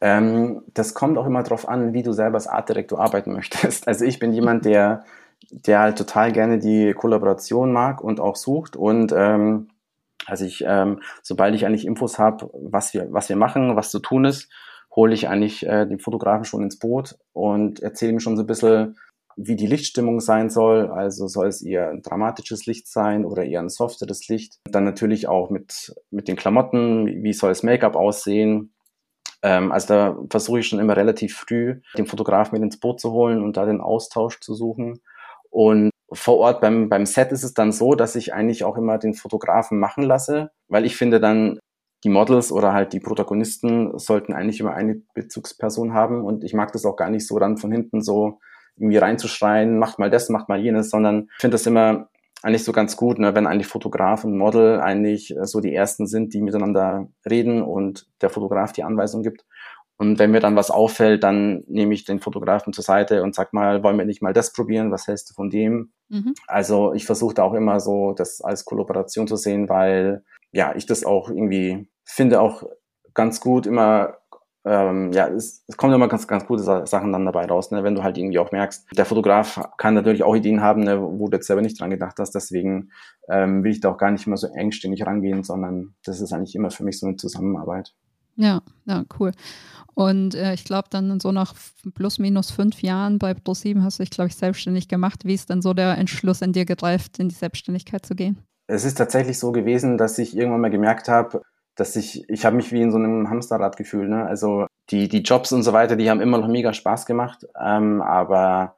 [0.00, 3.88] Ähm, das kommt auch immer darauf an, wie du selber als Artdirektor arbeiten möchtest.
[3.88, 5.04] Also ich bin jemand, der,
[5.50, 9.68] der halt total gerne die Kollaboration mag und auch sucht und ähm,
[10.26, 13.98] also ich, ähm, sobald ich eigentlich Infos habe, was wir, was wir machen, was zu
[13.98, 14.50] tun ist,
[14.94, 18.46] hole ich eigentlich äh, den Fotografen schon ins Boot und erzähle ihm schon so ein
[18.46, 18.96] bisschen,
[19.36, 20.88] wie die Lichtstimmung sein soll.
[20.88, 24.58] Also soll es eher ein dramatisches Licht sein oder eher ein softeres Licht.
[24.70, 28.74] Dann natürlich auch mit, mit den Klamotten, wie soll das Make-up aussehen.
[29.42, 33.12] Ähm, also da versuche ich schon immer relativ früh, den Fotografen mit ins Boot zu
[33.12, 35.00] holen und da den Austausch zu suchen.
[35.50, 38.98] Und vor Ort beim, beim Set ist es dann so, dass ich eigentlich auch immer
[38.98, 41.58] den Fotografen machen lasse, weil ich finde dann,
[42.04, 46.70] die Models oder halt die Protagonisten sollten eigentlich immer eine Bezugsperson haben und ich mag
[46.72, 48.38] das auch gar nicht so dann von hinten so
[48.76, 52.08] irgendwie reinzuschreien, macht mal das, macht mal jenes, sondern ich finde das immer
[52.42, 56.06] eigentlich so ganz gut, ne, wenn eigentlich Fotograf und Model eigentlich äh, so die ersten
[56.06, 59.46] sind, die miteinander reden und der Fotograf die Anweisung gibt.
[59.96, 63.54] Und wenn mir dann was auffällt, dann nehme ich den Fotografen zur Seite und sag
[63.54, 64.90] mal, wollen wir nicht mal das probieren?
[64.90, 65.92] Was hältst du von dem?
[66.08, 66.34] Mhm.
[66.46, 70.84] Also ich versuche da auch immer so das als Kollaboration zu sehen, weil ja, ich
[70.84, 72.64] das auch irgendwie finde auch
[73.14, 74.18] ganz gut immer
[74.66, 77.84] ähm, ja, es, es kommen immer ganz, ganz gute Sachen dann dabei raus, ne?
[77.84, 81.28] wenn du halt irgendwie auch merkst, der Fotograf kann natürlich auch Ideen haben, ne, wo
[81.28, 82.34] du jetzt selber nicht dran gedacht hast.
[82.34, 82.90] Deswegen
[83.28, 86.54] ähm, will ich da auch gar nicht immer so engständig rangehen, sondern das ist eigentlich
[86.54, 87.94] immer für mich so eine Zusammenarbeit.
[88.36, 89.32] Ja, ja, cool.
[89.92, 91.54] Und äh, ich glaube, dann so nach
[91.94, 95.24] plus minus fünf Jahren bei Pro7 hast du dich, glaube ich, selbstständig gemacht.
[95.24, 98.38] Wie ist dann so der Entschluss in dir gereift, in die Selbstständigkeit zu gehen?
[98.66, 101.42] Es ist tatsächlich so gewesen, dass ich irgendwann mal gemerkt habe,
[101.76, 104.08] dass ich, ich habe mich wie in so einem Hamsterrad gefühlt.
[104.08, 104.24] Ne?
[104.24, 108.02] Also die, die Jobs und so weiter, die haben immer noch mega Spaß gemacht, ähm,
[108.02, 108.76] aber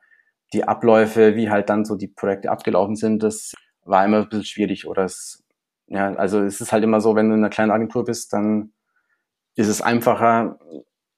[0.53, 3.53] die Abläufe, wie halt dann so die Projekte abgelaufen sind, das
[3.85, 4.87] war immer ein bisschen schwierig.
[4.87, 5.45] Oder es,
[5.89, 8.73] ja, also es ist halt immer so, wenn du in einer kleinen Agentur bist, dann
[9.57, 10.59] ist es einfacher,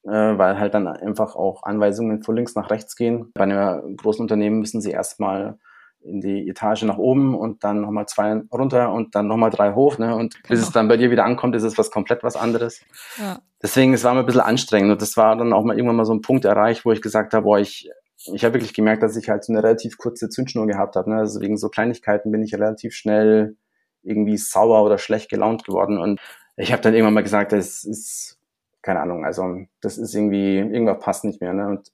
[0.03, 3.31] äh, weil halt dann einfach auch Anweisungen von links nach rechts gehen.
[3.33, 5.59] Bei einem großen Unternehmen müssen sie erstmal
[6.01, 9.97] in die Etage nach oben und dann nochmal zwei runter und dann nochmal drei hoch.
[9.97, 10.15] Ne?
[10.15, 10.47] Und genau.
[10.49, 12.81] bis es dann bei dir wieder ankommt, ist es was komplett was anderes.
[13.17, 13.39] Ja.
[13.61, 16.05] Deswegen, es war mir ein bisschen anstrengend und das war dann auch mal irgendwann mal
[16.05, 17.89] so ein Punkt erreicht, wo ich gesagt habe, boah, ich,
[18.33, 21.09] ich habe wirklich gemerkt, dass ich halt so eine relativ kurze Zündschnur gehabt habe.
[21.09, 21.17] Ne?
[21.17, 23.57] Also wegen so Kleinigkeiten bin ich relativ schnell
[24.01, 26.21] irgendwie sauer oder schlecht gelaunt geworden und
[26.55, 28.37] ich habe dann irgendwann mal gesagt, das ist,
[28.81, 31.53] keine Ahnung, also das ist irgendwie, irgendwas passt nicht mehr.
[31.53, 31.67] Ne?
[31.67, 31.91] Und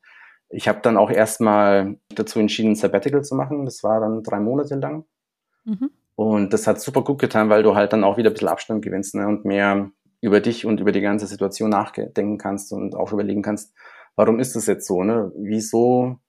[0.55, 3.65] ich habe dann auch erstmal dazu entschieden, ein Sabbatical zu machen.
[3.65, 5.05] Das war dann drei Monate lang.
[5.65, 5.91] Mhm.
[6.15, 8.81] Und das hat super gut getan, weil du halt dann auch wieder ein bisschen Abstand
[8.81, 9.27] gewinnst ne?
[9.27, 9.91] und mehr
[10.21, 13.75] über dich und über die ganze Situation nachdenken kannst und auch überlegen kannst,
[14.15, 15.03] warum ist das jetzt so?
[15.03, 15.31] Ne?
[15.35, 16.19] Wieso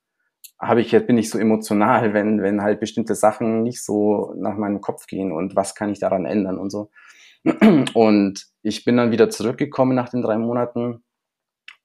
[0.59, 4.57] habe ich jetzt bin ich so emotional, wenn wenn halt bestimmte Sachen nicht so nach
[4.57, 6.91] meinem Kopf gehen und was kann ich daran ändern und so.
[7.95, 11.05] Und ich bin dann wieder zurückgekommen nach den drei Monaten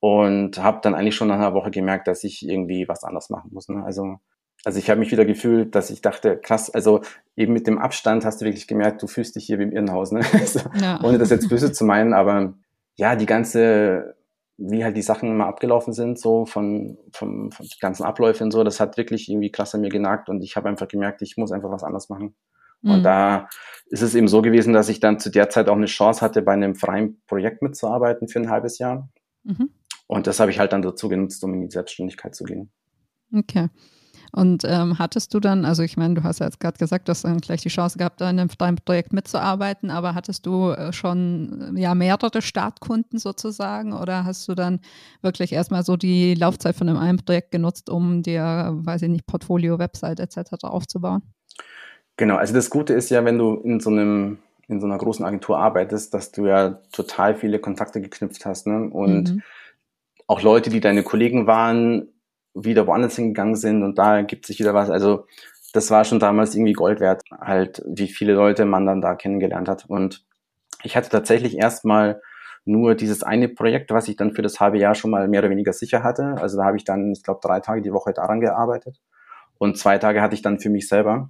[0.01, 3.51] und habe dann eigentlich schon nach einer Woche gemerkt, dass ich irgendwie was anders machen
[3.53, 3.69] muss.
[3.69, 3.83] Ne?
[3.85, 4.17] Also,
[4.65, 7.01] also ich habe mich wieder gefühlt, dass ich dachte, krass, also
[7.35, 10.11] eben mit dem Abstand hast du wirklich gemerkt, du fühlst dich hier wie im Irrenhaus,
[10.11, 10.21] ne?
[10.33, 10.99] also, ja.
[11.03, 12.55] ohne das jetzt böse zu meinen, aber
[12.95, 14.15] ja, die ganze,
[14.57, 18.63] wie halt die Sachen immer abgelaufen sind, so von, von, von ganzen Abläufe und so,
[18.63, 21.51] das hat wirklich irgendwie krass an mir genagt und ich habe einfach gemerkt, ich muss
[21.51, 22.33] einfach was anders machen.
[22.81, 23.03] Und mhm.
[23.03, 23.49] da
[23.85, 26.41] ist es eben so gewesen, dass ich dann zu der Zeit auch eine Chance hatte,
[26.41, 29.07] bei einem freien Projekt mitzuarbeiten für ein halbes Jahr.
[29.43, 29.69] Mhm.
[30.11, 32.69] Und das habe ich halt dann dazu genutzt, um in die Selbstständigkeit zu gehen.
[33.33, 33.69] Okay.
[34.33, 37.11] Und ähm, hattest du dann, also ich meine, du hast ja jetzt gerade gesagt, du
[37.11, 41.75] hast dann gleich die Chance gehabt, an deinem Projekt mitzuarbeiten, aber hattest du äh, schon
[41.77, 44.81] ja mehrere Startkunden sozusagen oder hast du dann
[45.21, 49.79] wirklich erstmal so die Laufzeit von einem Projekt genutzt, um dir, weiß ich nicht, Portfolio,
[49.79, 50.63] Website etc.
[50.63, 51.21] aufzubauen?
[52.17, 55.25] Genau, also das Gute ist ja, wenn du in so einem in so einer großen
[55.25, 58.67] Agentur arbeitest, dass du ja total viele Kontakte geknüpft hast.
[58.67, 58.89] Ne?
[58.89, 59.41] Und mhm
[60.31, 62.07] auch Leute, die deine Kollegen waren,
[62.53, 64.89] wieder woanders hingegangen sind und da gibt sich wieder was.
[64.89, 65.25] Also
[65.73, 69.67] das war schon damals irgendwie Gold wert, halt wie viele Leute man dann da kennengelernt
[69.67, 69.85] hat.
[69.89, 70.25] Und
[70.83, 72.21] ich hatte tatsächlich erstmal
[72.63, 75.49] nur dieses eine Projekt, was ich dann für das halbe Jahr schon mal mehr oder
[75.49, 76.35] weniger sicher hatte.
[76.39, 79.01] Also da habe ich dann, ich glaube, drei Tage die Woche daran gearbeitet
[79.57, 81.29] und zwei Tage hatte ich dann für mich selber.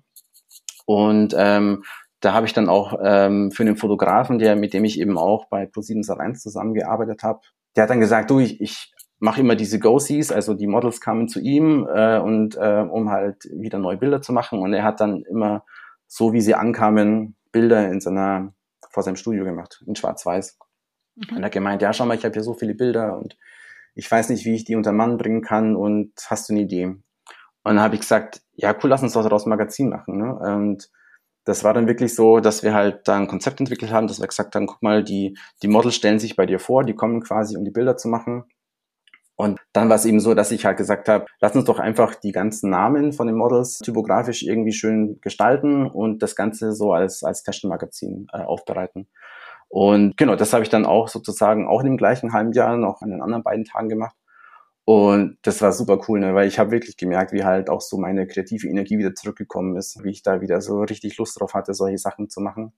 [0.85, 1.83] Und ähm,
[2.19, 5.45] da habe ich dann auch ähm, für einen Fotografen, der mit dem ich eben auch
[5.49, 7.41] bei ProSieben Sat1 zusammengearbeitet habe,
[7.75, 11.27] der hat dann gesagt, du, ich, ich mache immer diese Go-Sees, also die Models kamen
[11.27, 14.99] zu ihm äh, und äh, um halt wieder neue Bilder zu machen und er hat
[14.99, 15.63] dann immer
[16.07, 18.53] so wie sie ankamen Bilder in seiner
[18.89, 20.57] vor seinem Studio gemacht in Schwarz-Weiß
[21.15, 21.35] mhm.
[21.35, 23.37] und er hat gemeint, ja schau mal, ich habe hier so viele Bilder und
[23.93, 26.85] ich weiß nicht, wie ich die unter Mann bringen kann und hast du eine Idee?
[26.85, 27.03] Und
[27.63, 30.17] dann habe ich gesagt, ja cool, lass uns doch daraus ein Magazin machen.
[30.17, 30.33] Ne?
[30.35, 30.89] Und
[31.45, 34.27] das war dann wirklich so, dass wir halt da ein Konzept entwickelt haben, dass wir
[34.27, 37.57] gesagt haben, guck mal, die, die Models stellen sich bei dir vor, die kommen quasi,
[37.57, 38.43] um die Bilder zu machen.
[39.35, 42.13] Und dann war es eben so, dass ich halt gesagt habe, lass uns doch einfach
[42.13, 47.23] die ganzen Namen von den Models typografisch irgendwie schön gestalten und das Ganze so als,
[47.23, 49.07] als Fashion-Magazin äh, aufbereiten.
[49.67, 53.01] Und genau, das habe ich dann auch sozusagen auch in dem gleichen halben Jahr noch
[53.01, 54.15] an den anderen beiden Tagen gemacht.
[54.91, 56.35] Und das war super cool, ne?
[56.35, 60.03] weil ich habe wirklich gemerkt, wie halt auch so meine kreative Energie wieder zurückgekommen ist,
[60.03, 62.73] wie ich da wieder so richtig Lust drauf hatte, solche Sachen zu machen.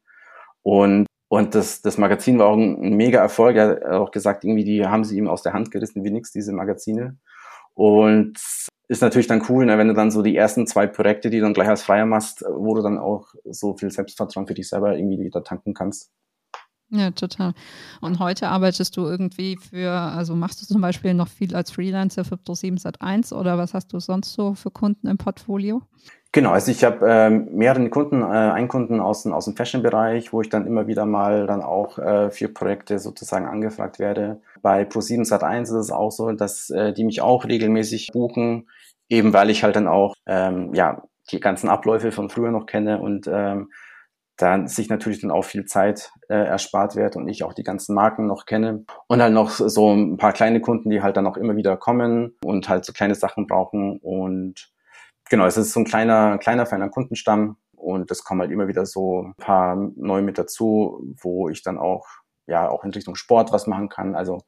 [0.61, 3.55] Und und das, das Magazin war auch ein mega Erfolg.
[3.55, 6.31] Er hat auch gesagt, irgendwie, die haben sie ihm aus der Hand gerissen wie nix,
[6.31, 7.17] diese Magazine.
[7.73, 8.37] Und
[8.87, 11.45] ist natürlich dann cool, ne, wenn du dann so die ersten zwei Projekte, die du
[11.45, 14.95] dann gleich als Freier machst, wo du dann auch so viel Selbstvertrauen für dich selber
[14.95, 16.11] irgendwie wieder tanken kannst.
[16.95, 17.53] Ja, total.
[18.01, 22.23] Und heute arbeitest du irgendwie für, also machst du zum Beispiel noch viel als Freelancer
[22.23, 25.81] für Pro7 Sat1 oder was hast du sonst so für Kunden im Portfolio?
[26.31, 30.41] Genau, also ich habe ähm, mehrere Kunden, äh, einen Kunden aus, aus dem Fashion-Bereich, wo
[30.41, 34.39] ich dann immer wieder mal dann auch äh, für Projekte sozusagen angefragt werde.
[34.61, 38.69] Bei Pro7 Sat1 ist es auch so, dass äh, die mich auch regelmäßig buchen,
[39.09, 41.01] eben weil ich halt dann auch ähm, ja
[41.31, 43.69] die ganzen Abläufe von früher noch kenne und ähm,
[44.37, 47.93] da sich natürlich dann auch viel Zeit äh, erspart wird und ich auch die ganzen
[47.93, 48.85] Marken noch kenne.
[49.07, 52.35] Und halt noch so ein paar kleine Kunden, die halt dann auch immer wieder kommen
[52.43, 53.99] und halt so kleine Sachen brauchen.
[53.99, 54.71] Und
[55.29, 57.57] genau, es ist so ein kleiner, kleiner, feiner Kundenstamm.
[57.75, 61.77] Und es kommen halt immer wieder so ein paar neu mit dazu, wo ich dann
[61.77, 62.07] auch,
[62.47, 64.15] ja, auch in Richtung Sport was machen kann.
[64.15, 64.39] Also,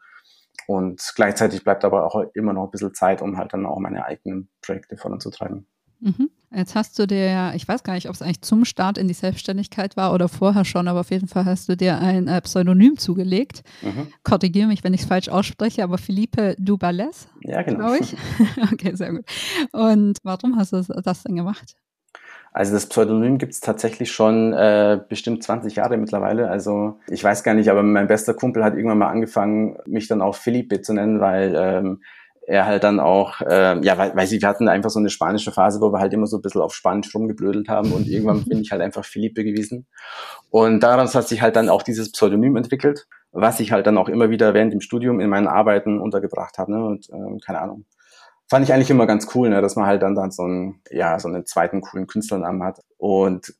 [0.67, 4.06] und gleichzeitig bleibt aber auch immer noch ein bisschen Zeit, um halt dann auch meine
[4.06, 5.67] eigenen Projekte voranzutreiben.
[6.06, 6.30] Mhm.
[6.56, 9.13] Jetzt hast du dir ich weiß gar nicht, ob es eigentlich zum Start in die
[9.13, 12.98] Selbstständigkeit war oder vorher schon, aber auf jeden Fall hast du dir ein äh, Pseudonym
[12.98, 13.63] zugelegt.
[13.82, 14.08] Mhm.
[14.24, 17.28] Korrigiere mich, wenn ich es falsch ausspreche, aber Philippe Dubales.
[17.41, 17.80] Ja, genau.
[17.80, 18.15] Glaube ich.
[18.72, 19.26] okay, sehr gut.
[19.72, 21.76] Und warum hast du das denn gemacht?
[22.54, 26.50] Also das Pseudonym gibt es tatsächlich schon äh, bestimmt 20 Jahre mittlerweile.
[26.50, 30.22] Also ich weiß gar nicht, aber mein bester Kumpel hat irgendwann mal angefangen, mich dann
[30.22, 32.02] auch Felipe zu nennen, weil ähm,
[32.47, 35.51] er halt dann auch, äh, ja, weil, weil sie, wir hatten einfach so eine spanische
[35.51, 38.62] Phase, wo wir halt immer so ein bisschen auf Spanisch rumgeblödelt haben und irgendwann bin
[38.62, 39.88] ich halt einfach Felipe gewesen.
[40.51, 44.10] Und daraus hat sich halt dann auch dieses Pseudonym entwickelt, was ich halt dann auch
[44.10, 46.71] immer wieder während dem Studium in meinen Arbeiten untergebracht habe.
[46.71, 46.86] Ne?
[46.86, 47.86] Und ähm, keine Ahnung.
[48.47, 49.62] Fand ich eigentlich immer ganz cool, ne?
[49.62, 52.79] dass man halt dann, dann so einen, ja, so einen zweiten coolen Künstlernamen hat.
[52.97, 53.55] Und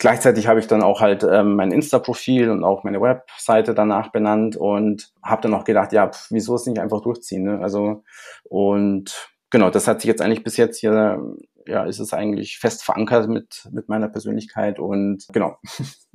[0.00, 4.56] Gleichzeitig habe ich dann auch halt ähm, mein Insta-Profil und auch meine Webseite danach benannt
[4.56, 7.44] und habe dann auch gedacht, ja, pf, wieso es nicht einfach durchziehen?
[7.44, 7.60] Ne?
[7.60, 8.02] Also
[8.44, 11.20] und genau, das hat sich jetzt eigentlich bis jetzt hier,
[11.66, 15.58] ja, ist es eigentlich fest verankert mit mit meiner Persönlichkeit und genau.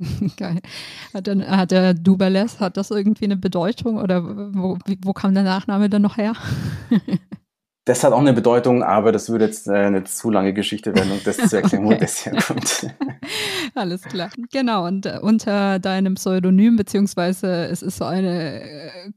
[0.36, 0.58] Geil.
[1.14, 5.44] Hat, dann, hat der Dubales, hat das irgendwie eine Bedeutung oder wo, wo kam der
[5.44, 6.32] Nachname dann noch her?
[7.86, 11.12] Das hat auch eine Bedeutung, aber das würde jetzt äh, eine zu lange Geschichte werden,
[11.12, 12.88] um das zu erklären, wo das herkommt.
[13.76, 14.28] Alles klar.
[14.50, 19.12] Genau, und äh, unter deinem Pseudonym, beziehungsweise es ist so eine, äh,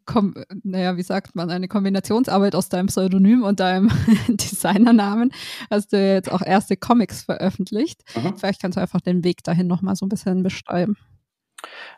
[0.62, 3.90] naja, wie sagt man, eine Kombinationsarbeit aus deinem Pseudonym und deinem
[4.28, 5.32] Designernamen,
[5.72, 8.04] hast du jetzt auch erste Comics veröffentlicht.
[8.16, 8.38] Mhm.
[8.38, 10.96] Vielleicht kannst du einfach den Weg dahin nochmal so ein bisschen beschreiben.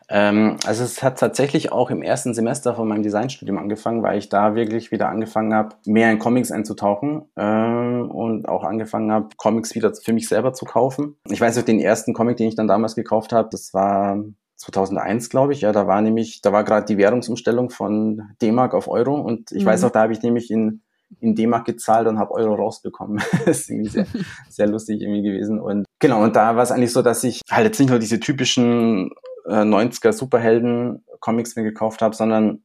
[0.09, 4.27] Ähm, also es hat tatsächlich auch im ersten Semester von meinem Designstudium angefangen, weil ich
[4.27, 9.73] da wirklich wieder angefangen habe, mehr in Comics einzutauchen ähm, und auch angefangen habe, Comics
[9.73, 11.15] wieder für mich selber zu kaufen.
[11.29, 14.21] Ich weiß noch, den ersten Comic, den ich dann damals gekauft habe, das war
[14.57, 15.61] 2001, glaube ich.
[15.61, 19.63] Ja, da war nämlich, da war gerade die Währungsumstellung von D-Mark auf Euro und ich
[19.63, 19.67] mhm.
[19.67, 20.81] weiß auch, da habe ich nämlich in
[21.19, 23.21] in D-Mark gezahlt und habe Euro rausbekommen.
[23.45, 24.05] das ist irgendwie sehr,
[24.49, 25.59] sehr lustig irgendwie gewesen.
[25.59, 28.19] Und genau, und da war es eigentlich so, dass ich halt jetzt nicht nur diese
[28.19, 29.11] typischen
[29.45, 32.63] äh, 90er Superhelden Comics mir gekauft habe, sondern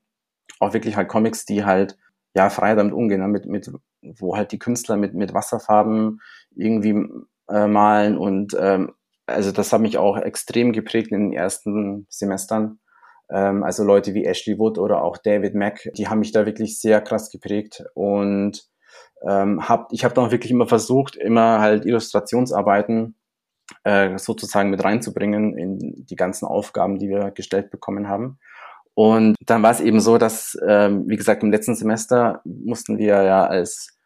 [0.61, 1.97] auch wirklich halt Comics, die halt
[2.35, 3.29] ja frei damit umgehen, ne?
[3.29, 3.71] mit, mit,
[4.03, 6.21] wo halt die Künstler mit, mit Wasserfarben
[6.55, 7.07] irgendwie
[7.49, 8.93] äh, malen und ähm,
[9.27, 12.79] also das hat mich auch extrem geprägt in den ersten Semestern.
[13.29, 16.81] Ähm, also Leute wie Ashley Wood oder auch David Mack, die haben mich da wirklich
[16.81, 18.65] sehr krass geprägt und
[19.27, 23.17] ähm, hab, ich habe dann auch wirklich immer versucht, immer halt Illustrationsarbeiten
[23.85, 28.39] äh, sozusagen mit reinzubringen in die ganzen Aufgaben, die wir gestellt bekommen haben.
[28.95, 33.23] Und dann war es eben so, dass, ähm, wie gesagt, im letzten Semester mussten wir
[33.23, 33.97] ja als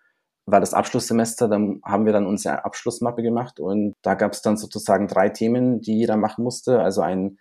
[0.46, 4.56] war das Abschlusssemester, dann haben wir dann unsere Abschlussmappe gemacht und da gab es dann
[4.56, 6.80] sozusagen drei Themen, die jeder machen musste.
[6.80, 7.38] Also ein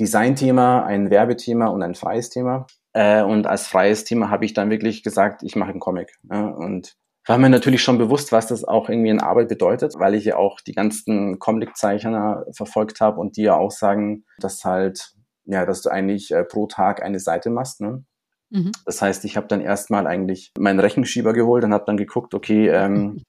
[0.00, 2.66] Designthema, ein Werbethema und ein freies Thema.
[2.92, 6.16] Äh, und als freies Thema habe ich dann wirklich gesagt, ich mache einen Comic.
[6.30, 6.96] Ja, und
[7.28, 10.36] war mir natürlich schon bewusst, was das auch irgendwie in Arbeit bedeutet, weil ich ja
[10.36, 15.12] auch die ganzen Comic-Zeichner verfolgt habe und die ja auch sagen, dass halt,
[15.44, 17.82] ja, dass du eigentlich äh, pro Tag eine Seite machst.
[17.82, 18.04] Ne?
[18.50, 18.72] Mhm.
[18.86, 22.68] Das heißt, ich habe dann erstmal eigentlich meinen Rechenschieber geholt und habe dann geguckt, okay,
[22.68, 23.22] ähm,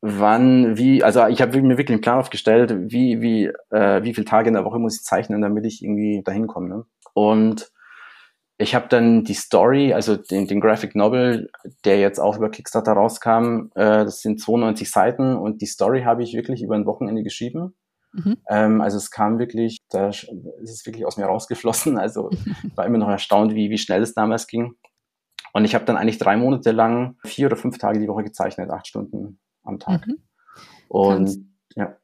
[0.00, 4.26] wann, wie, also ich habe mir wirklich einen Plan aufgestellt, wie, wie, äh, wie viele
[4.26, 6.68] Tage in der Woche muss ich zeichnen, damit ich irgendwie dahin komme.
[6.68, 6.84] Ne?
[7.14, 7.72] Und
[8.64, 11.50] ich habe dann die Story, also den, den Graphic Novel,
[11.84, 16.22] der jetzt auch über Kickstarter rauskam, äh, das sind 92 Seiten und die Story habe
[16.24, 17.74] ich wirklich über ein Wochenende geschrieben.
[18.12, 18.38] Mhm.
[18.48, 20.28] Ähm, also es kam wirklich, da ist
[20.62, 21.98] es wirklich aus mir rausgeflossen.
[21.98, 22.30] Also
[22.74, 24.74] war immer noch erstaunt, wie, wie schnell es damals ging.
[25.52, 28.70] Und ich habe dann eigentlich drei Monate lang vier oder fünf Tage die Woche gezeichnet,
[28.70, 30.06] acht Stunden am Tag.
[30.06, 30.18] Mhm.
[30.88, 31.40] Und kannst,
[31.76, 31.96] ja.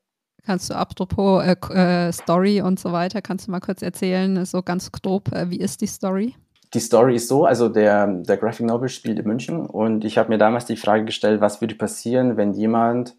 [0.44, 4.62] Kannst du apropos äh, äh, Story und so weiter, kannst du mal kurz erzählen, so
[4.62, 6.34] ganz grob, äh, wie ist die Story?
[6.72, 10.28] Die Story ist so, also der, der Graphic Novel spielt in München und ich habe
[10.28, 13.16] mir damals die Frage gestellt, was würde passieren, wenn jemand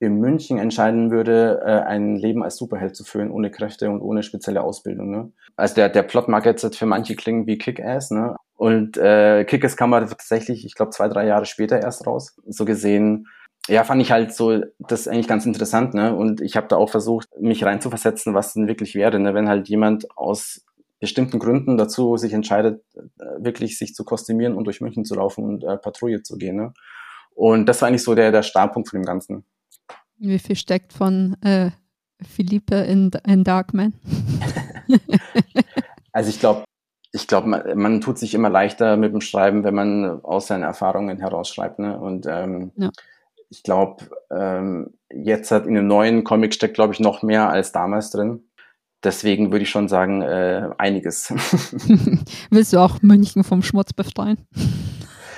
[0.00, 4.22] in München entscheiden würde, äh, ein Leben als Superheld zu führen, ohne Kräfte und ohne
[4.22, 5.10] spezielle Ausbildung.
[5.10, 5.32] Ne?
[5.56, 8.36] Also der, der Plot mag jetzt für manche klingen wie Kick-Ass, ne?
[8.56, 12.36] Und äh, Kick-Ass kam aber tatsächlich, ich glaube, zwei, drei Jahre später erst raus.
[12.46, 13.26] So gesehen,
[13.68, 16.14] ja, fand ich halt so, das eigentlich ganz interessant, ne?
[16.14, 19.34] Und ich habe da auch versucht, mich reinzuversetzen, was denn wirklich wäre, ne?
[19.34, 20.64] wenn halt jemand aus
[21.00, 25.44] bestimmten Gründen dazu sich entscheidet, äh, wirklich sich zu kostümieren und durch München zu laufen
[25.44, 26.56] und äh, Patrouille zu gehen.
[26.56, 26.74] Ne?
[27.34, 29.44] Und das war eigentlich so der, der Startpunkt von dem Ganzen.
[30.18, 31.70] Wie viel steckt von äh,
[32.22, 33.94] Philippe in, in Darkman?
[36.12, 36.64] also ich glaube,
[37.12, 40.62] ich glaube, man, man, tut sich immer leichter mit dem Schreiben, wenn man aus seinen
[40.62, 41.78] Erfahrungen herausschreibt.
[41.78, 41.98] Ne?
[41.98, 42.90] Und ähm, ja.
[43.48, 47.72] ich glaube, ähm, jetzt hat in dem neuen Comic steckt, glaube ich, noch mehr als
[47.72, 48.49] damals drin.
[49.02, 51.32] Deswegen würde ich schon sagen, äh, einiges.
[52.50, 54.38] Willst du auch München vom Schmutz befreien?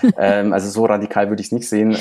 [0.18, 1.96] ähm, also so radikal würde ich es nicht sehen.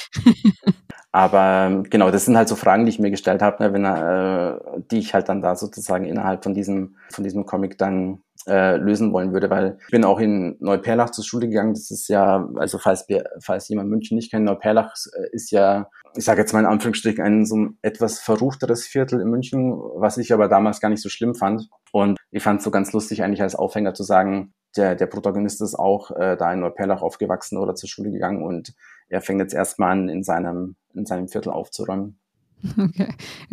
[1.11, 3.85] Aber ähm, genau, das sind halt so Fragen, die ich mir gestellt habe, ne, wenn,
[3.85, 8.77] äh, die ich halt dann da sozusagen innerhalb von diesem, von diesem Comic dann äh,
[8.77, 11.73] lösen wollen würde, weil ich bin auch in Neuperlach zur Schule gegangen.
[11.73, 15.89] Das ist ja, also falls, wir, falls jemand München nicht kennt, Neuperlach äh, ist ja,
[16.15, 20.17] ich sage jetzt mal in Anführungsstrichen, ein so ein etwas verruchteres Viertel in München, was
[20.17, 21.69] ich aber damals gar nicht so schlimm fand.
[21.91, 25.61] Und ich fand es so ganz lustig, eigentlich als Aufhänger zu sagen, der, der Protagonist
[25.61, 28.73] ist auch äh, da in Neuperlach aufgewachsen oder zur Schule gegangen und
[29.09, 32.17] er fängt jetzt erstmal an, in seinem, in seinem Viertel aufzuräumen.
[32.77, 33.07] Okay,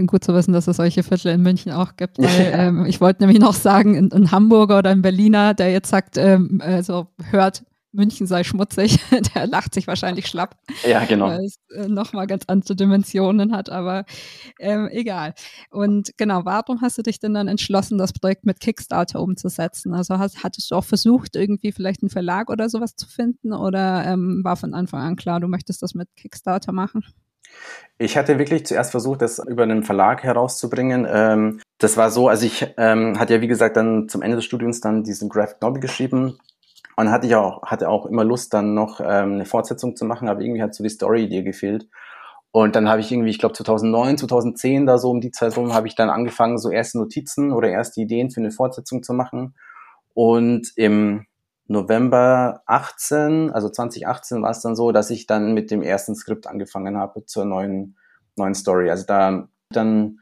[0.06, 3.22] gut zu wissen, dass es solche Viertel in München auch gibt, weil ähm, ich wollte
[3.22, 7.64] nämlich noch sagen, ein, Hamburger oder ein Berliner, der jetzt sagt, ähm, also hört,
[7.98, 8.98] München sei schmutzig,
[9.34, 10.56] der lacht sich wahrscheinlich schlapp.
[10.86, 11.26] Ja, genau.
[11.26, 14.04] Weil es äh, nochmal ganz andere Dimensionen hat, aber
[14.58, 15.34] ähm, egal.
[15.70, 19.92] Und genau, warum hast du dich denn dann entschlossen, das Projekt mit Kickstarter umzusetzen?
[19.92, 24.06] Also hast, hattest du auch versucht, irgendwie vielleicht einen Verlag oder sowas zu finden oder
[24.06, 27.04] ähm, war von Anfang an klar, du möchtest das mit Kickstarter machen?
[27.98, 31.06] Ich hatte wirklich zuerst versucht, das über einen Verlag herauszubringen.
[31.10, 34.44] Ähm, das war so, also ich ähm, hatte ja wie gesagt dann zum Ende des
[34.44, 36.38] Studiums dann diesen Graphic Novel geschrieben
[36.98, 40.28] und hatte ich auch, hatte auch immer Lust, dann noch ähm, eine Fortsetzung zu machen,
[40.28, 41.88] aber irgendwie hat so die Story-Idee gefehlt.
[42.50, 45.74] Und dann habe ich irgendwie, ich glaube 2009, 2010, da so um die Zeit rum,
[45.74, 49.54] habe ich dann angefangen, so erste Notizen oder erste Ideen für eine Fortsetzung zu machen.
[50.12, 51.26] Und im
[51.68, 56.48] November 18, also 2018 war es dann so, dass ich dann mit dem ersten Skript
[56.48, 57.96] angefangen habe zur neuen,
[58.34, 58.90] neuen Story.
[58.90, 60.18] Also da dann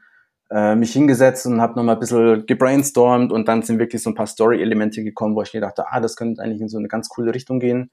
[0.49, 4.15] äh, mich hingesetzt und habe nochmal ein bisschen gebrainstormt und dann sind wirklich so ein
[4.15, 7.09] paar Story-Elemente gekommen, wo ich mir dachte, ah, das könnte eigentlich in so eine ganz
[7.09, 7.91] coole Richtung gehen.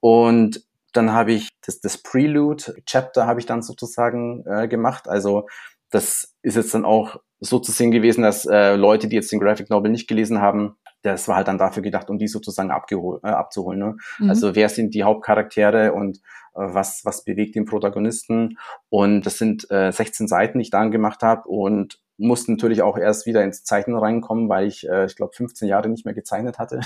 [0.00, 5.08] Und dann habe ich das, das Prelude-Chapter habe ich dann sozusagen äh, gemacht.
[5.08, 5.46] Also
[5.90, 9.40] das ist jetzt dann auch so zu sehen gewesen, dass äh, Leute, die jetzt den
[9.40, 13.28] Graphic Novel nicht gelesen haben, das war halt dann dafür gedacht, um die sozusagen äh,
[13.28, 13.78] abzuholen.
[13.78, 13.96] Ne?
[14.18, 14.30] Mhm.
[14.30, 16.20] Also wer sind die Hauptcharaktere und
[16.58, 18.58] was, was bewegt den Protagonisten.
[18.88, 22.98] Und das sind äh, 16 Seiten, die ich dann gemacht habe und musste natürlich auch
[22.98, 26.58] erst wieder ins Zeichnen reinkommen, weil ich, äh, ich glaube, 15 Jahre nicht mehr gezeichnet
[26.58, 26.80] hatte.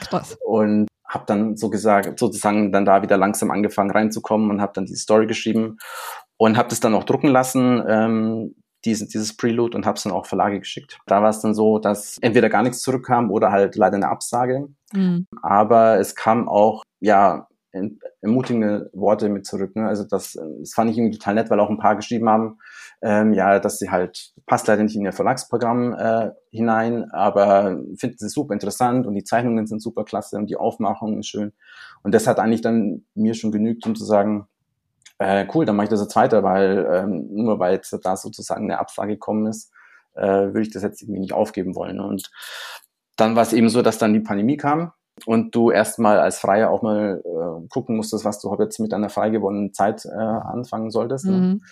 [0.00, 0.38] Krass.
[0.46, 4.86] Und habe dann so gesagt, sozusagen dann da wieder langsam angefangen reinzukommen und habe dann
[4.86, 5.76] die Story geschrieben
[6.38, 7.82] und habe das dann auch drucken lassen.
[7.86, 10.98] Ähm, diesen, dieses Prelude und habe es dann auch Verlage geschickt.
[11.06, 14.68] Da war es dann so, dass entweder gar nichts zurückkam oder halt leider eine Absage.
[14.92, 15.26] Mhm.
[15.40, 17.46] Aber es kam auch ja
[18.20, 19.74] ermutigende Worte mit zurück.
[19.76, 19.86] Ne?
[19.86, 22.58] Also das, das fand ich irgendwie total nett, weil auch ein paar geschrieben haben,
[23.00, 28.18] ähm, ja, dass sie halt, passt leider nicht in ihr Verlagsprogramm äh, hinein, aber finden
[28.18, 31.52] sie super interessant und die Zeichnungen sind super klasse und die Aufmachung ist schön.
[32.02, 34.46] Und das hat eigentlich dann mir schon genügt, um zu sagen,
[35.18, 38.64] äh, cool, dann mache ich das jetzt weiter, weil ähm, nur weil jetzt da sozusagen
[38.64, 39.72] eine Absage gekommen ist,
[40.14, 42.00] äh, würde ich das jetzt irgendwie nicht aufgeben wollen.
[42.00, 42.30] Und
[43.16, 44.92] dann war es eben so, dass dann die Pandemie kam
[45.26, 49.10] und du erstmal als Freier auch mal äh, gucken musstest, was du jetzt mit deiner
[49.10, 51.26] frei gewonnenen Zeit äh, anfangen solltest.
[51.26, 51.32] Ne?
[51.32, 51.64] Mhm.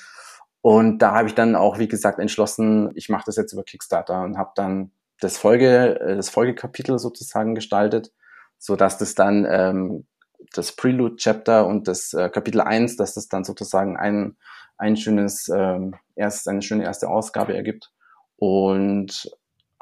[0.62, 4.22] Und da habe ich dann auch, wie gesagt, entschlossen, ich mache das jetzt über Kickstarter
[4.22, 8.12] und habe dann das Folge, äh, das Folgekapitel sozusagen gestaltet,
[8.58, 10.06] so dass das dann ähm,
[10.52, 14.36] das Prelude-Chapter und das äh, Kapitel 1, dass das dann sozusagen ein,
[14.76, 17.92] ein schönes, ähm, erst eine schöne erste Ausgabe ergibt.
[18.36, 19.30] Und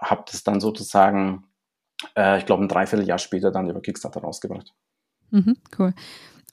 [0.01, 1.48] habe das dann sozusagen
[2.17, 4.75] äh, ich glaube, ein Dreivierteljahr später dann über Kickstarter rausgebracht.
[5.31, 5.95] Mhm, cool.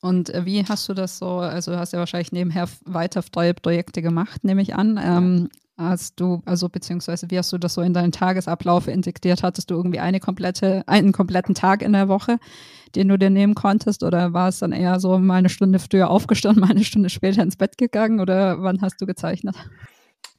[0.02, 3.54] Und äh, wie hast du das so, also du hast ja wahrscheinlich nebenher weiter freie
[3.54, 5.00] Projekte gemacht, nehme ich an.
[5.02, 9.44] Ähm, Hast du, also beziehungsweise wie hast du das so in deinen Tagesablauf integriert?
[9.44, 12.38] Hattest du irgendwie eine komplette, einen kompletten Tag in der Woche,
[12.96, 14.02] den du dir nehmen konntest?
[14.02, 17.44] Oder war es dann eher so mal eine Stunde früher aufgestanden, mal eine Stunde später
[17.44, 18.22] ins Bett gegangen?
[18.22, 19.58] Oder wann hast du gezeichnet?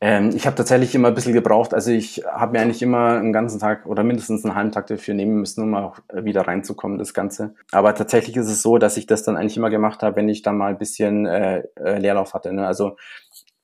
[0.00, 1.72] Ähm, ich habe tatsächlich immer ein bisschen gebraucht.
[1.72, 5.14] Also ich habe mir eigentlich immer einen ganzen Tag oder mindestens einen halben Tag dafür
[5.14, 7.54] nehmen müssen, um auch wieder reinzukommen, das Ganze.
[7.72, 10.42] Aber tatsächlich ist es so, dass ich das dann eigentlich immer gemacht habe, wenn ich
[10.42, 12.52] dann mal ein bisschen äh, äh Leerlauf hatte.
[12.52, 12.66] Ne?
[12.66, 12.96] Also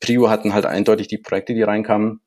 [0.01, 2.21] Prio hatten halt eindeutig die Projekte, die reinkamen,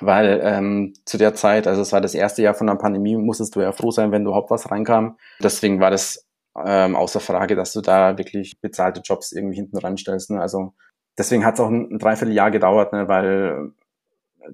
[0.00, 3.54] weil ähm, zu der Zeit, also es war das erste Jahr von der Pandemie, musstest
[3.56, 5.18] du ja froh sein, wenn du überhaupt was reinkam.
[5.38, 6.26] Deswegen war das
[6.64, 10.30] ähm, außer Frage, dass du da wirklich bezahlte Jobs irgendwie hinten ranstellst.
[10.30, 10.40] Ne?
[10.40, 10.74] Also
[11.18, 13.08] deswegen hat es auch ein, ein Dreivierteljahr gedauert, ne?
[13.08, 13.72] weil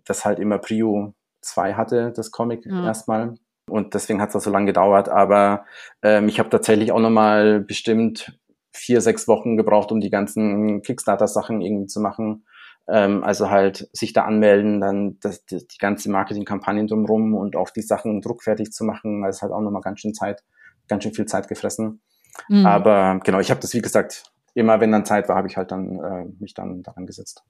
[0.05, 2.87] das halt immer Prio 2 hatte, das Comic ja.
[2.87, 3.35] erstmal.
[3.69, 5.09] Und deswegen hat es auch so lange gedauert.
[5.09, 5.65] Aber
[6.03, 8.39] ähm, ich habe tatsächlich auch nochmal bestimmt
[8.73, 12.45] vier, sechs Wochen gebraucht, um die ganzen Kickstarter-Sachen irgendwie zu machen.
[12.89, 17.71] Ähm, also halt sich da anmelden, dann das, die, die ganze Marketingkampagnen drumherum und auch
[17.71, 19.23] die Sachen druckfertig zu machen.
[19.23, 20.43] Das hat auch nochmal ganz schön Zeit,
[20.89, 22.01] ganz schön viel Zeit gefressen.
[22.49, 22.67] Mhm.
[22.67, 24.25] Aber genau, ich habe das, wie gesagt,
[24.55, 27.45] immer wenn dann Zeit war, habe ich halt dann äh, mich dann daran gesetzt.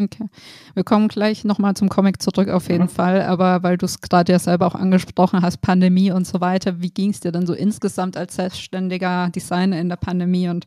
[0.00, 0.26] Okay.
[0.74, 2.88] Wir kommen gleich nochmal zum Comic zurück auf jeden mhm.
[2.88, 6.80] Fall, aber weil du es gerade ja selber auch angesprochen hast, Pandemie und so weiter,
[6.80, 10.64] wie ging es dir denn so insgesamt als selbstständiger Designer in der Pandemie und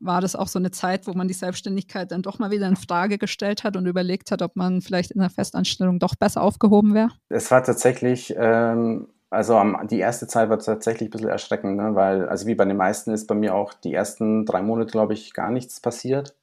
[0.00, 2.76] war das auch so eine Zeit, wo man die Selbstständigkeit dann doch mal wieder in
[2.76, 6.94] Frage gestellt hat und überlegt hat, ob man vielleicht in der Festanstellung doch besser aufgehoben
[6.94, 7.10] wäre?
[7.28, 11.94] Es war tatsächlich, ähm, also die erste Zeit war tatsächlich ein bisschen erschreckend, ne?
[11.94, 15.14] weil, also wie bei den meisten ist bei mir auch die ersten drei Monate, glaube
[15.14, 16.34] ich, gar nichts passiert.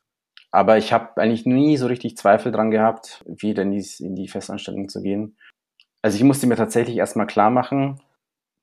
[0.52, 4.30] Aber ich habe eigentlich nie so richtig Zweifel dran gehabt, wieder in die, in die
[4.30, 5.36] Festanstellung zu gehen.
[6.02, 8.00] Also ich musste mir tatsächlich erstmal klar machen,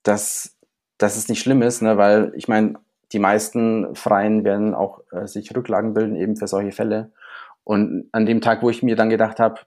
[0.02, 0.56] dass,
[0.96, 1.98] dass es nicht schlimm ist, ne?
[1.98, 2.74] weil ich meine,
[3.12, 7.12] die meisten Freien werden auch äh, sich Rücklagen bilden, eben für solche Fälle.
[7.62, 9.60] Und an dem Tag, wo ich mir dann gedacht habe,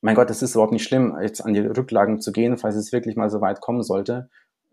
[0.00, 2.92] mein Gott, es ist überhaupt nicht schlimm, jetzt an die Rücklagen zu gehen, falls es
[2.92, 4.30] wirklich mal so weit kommen sollte,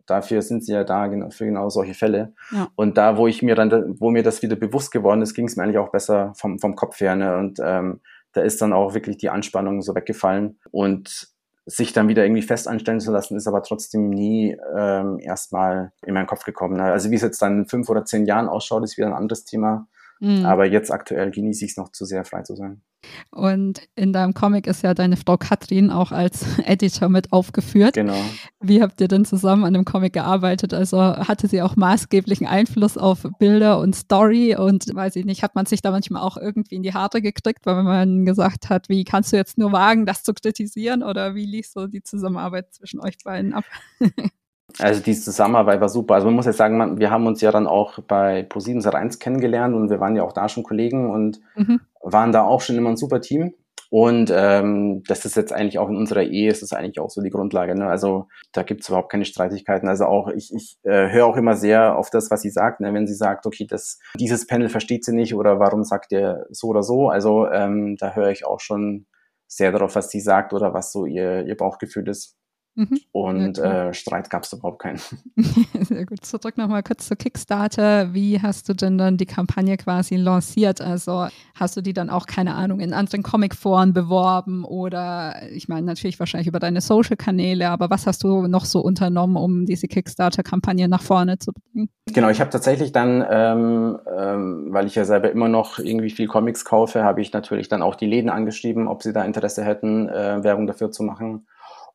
[0.08, 2.34] dafür sind sie ja da genau, für genau solche Fälle.
[2.52, 2.70] Ja.
[2.76, 5.56] Und da, wo ich mir dann, wo mir das wieder bewusst geworden ist, ging es
[5.56, 7.16] mir eigentlich auch besser vom, vom Kopf her.
[7.16, 7.38] Ne?
[7.38, 8.02] Und ähm,
[8.34, 10.60] da ist dann auch wirklich die Anspannung so weggefallen.
[10.72, 11.30] Und
[11.66, 16.14] sich dann wieder irgendwie fest anstellen zu lassen, ist aber trotzdem nie ähm, erstmal in
[16.14, 16.78] meinen Kopf gekommen.
[16.78, 16.84] Ne?
[16.84, 19.44] Also wie es jetzt dann in fünf oder zehn Jahren ausschaut, ist wieder ein anderes
[19.44, 19.88] Thema.
[20.22, 20.46] Mhm.
[20.46, 22.82] Aber jetzt aktuell genieße ich es noch zu sehr, frei zu sein.
[23.32, 27.96] Und in deinem Comic ist ja deine Frau Katrin auch als Editor mit aufgeführt.
[27.96, 28.20] Genau.
[28.60, 30.74] Wie habt ihr denn zusammen an dem Comic gearbeitet?
[30.74, 35.56] Also hatte sie auch maßgeblichen Einfluss auf Bilder und Story und weiß ich nicht, hat
[35.56, 39.04] man sich da manchmal auch irgendwie in die Haare gekriegt, weil man gesagt hat, wie
[39.04, 43.00] kannst du jetzt nur wagen, das zu kritisieren oder wie lief so die Zusammenarbeit zwischen
[43.00, 43.66] euch beiden ab?
[44.80, 46.16] Also die Zusammenarbeit war super.
[46.16, 49.76] Also man muss jetzt sagen, wir haben uns ja dann auch bei Pro7 Sat1 kennengelernt
[49.76, 51.80] und wir waren ja auch da schon Kollegen und mhm.
[52.02, 53.54] waren da auch schon immer ein super Team.
[53.90, 57.22] Und ähm, das ist jetzt eigentlich auch in unserer Ehe, ist das eigentlich auch so
[57.22, 57.74] die Grundlage.
[57.74, 57.88] Ne?
[57.88, 59.88] Also da gibt es überhaupt keine Streitigkeiten.
[59.88, 62.82] Also auch ich, ich äh, höre auch immer sehr auf das, was sie sagt.
[62.82, 62.94] Ne?
[62.94, 66.68] Wenn sie sagt, okay, das, dieses Panel versteht sie nicht oder warum sagt ihr so
[66.68, 67.08] oder so.
[67.08, 69.06] Also ähm, da höre ich auch schon
[69.48, 72.37] sehr darauf, was sie sagt oder was so ihr, ihr Bauchgefühl ist.
[72.78, 73.00] Mhm.
[73.12, 75.00] Und ja, äh, Streit gab es überhaupt keinen.
[75.82, 76.24] Sehr gut.
[76.24, 78.14] Zurück nochmal kurz zu Kickstarter.
[78.14, 80.80] Wie hast du denn dann die Kampagne quasi lanciert?
[80.80, 85.88] Also hast du die dann auch, keine Ahnung, in anderen Comicforen beworben oder ich meine
[85.88, 90.88] natürlich wahrscheinlich über deine Social-Kanäle, aber was hast du noch so unternommen, um diese Kickstarter-Kampagne
[90.88, 91.90] nach vorne zu bringen?
[92.14, 96.28] Genau, ich habe tatsächlich dann, ähm, ähm, weil ich ja selber immer noch irgendwie viel
[96.28, 100.08] Comics kaufe, habe ich natürlich dann auch die Läden angeschrieben, ob sie da Interesse hätten,
[100.10, 101.48] äh, Werbung dafür zu machen.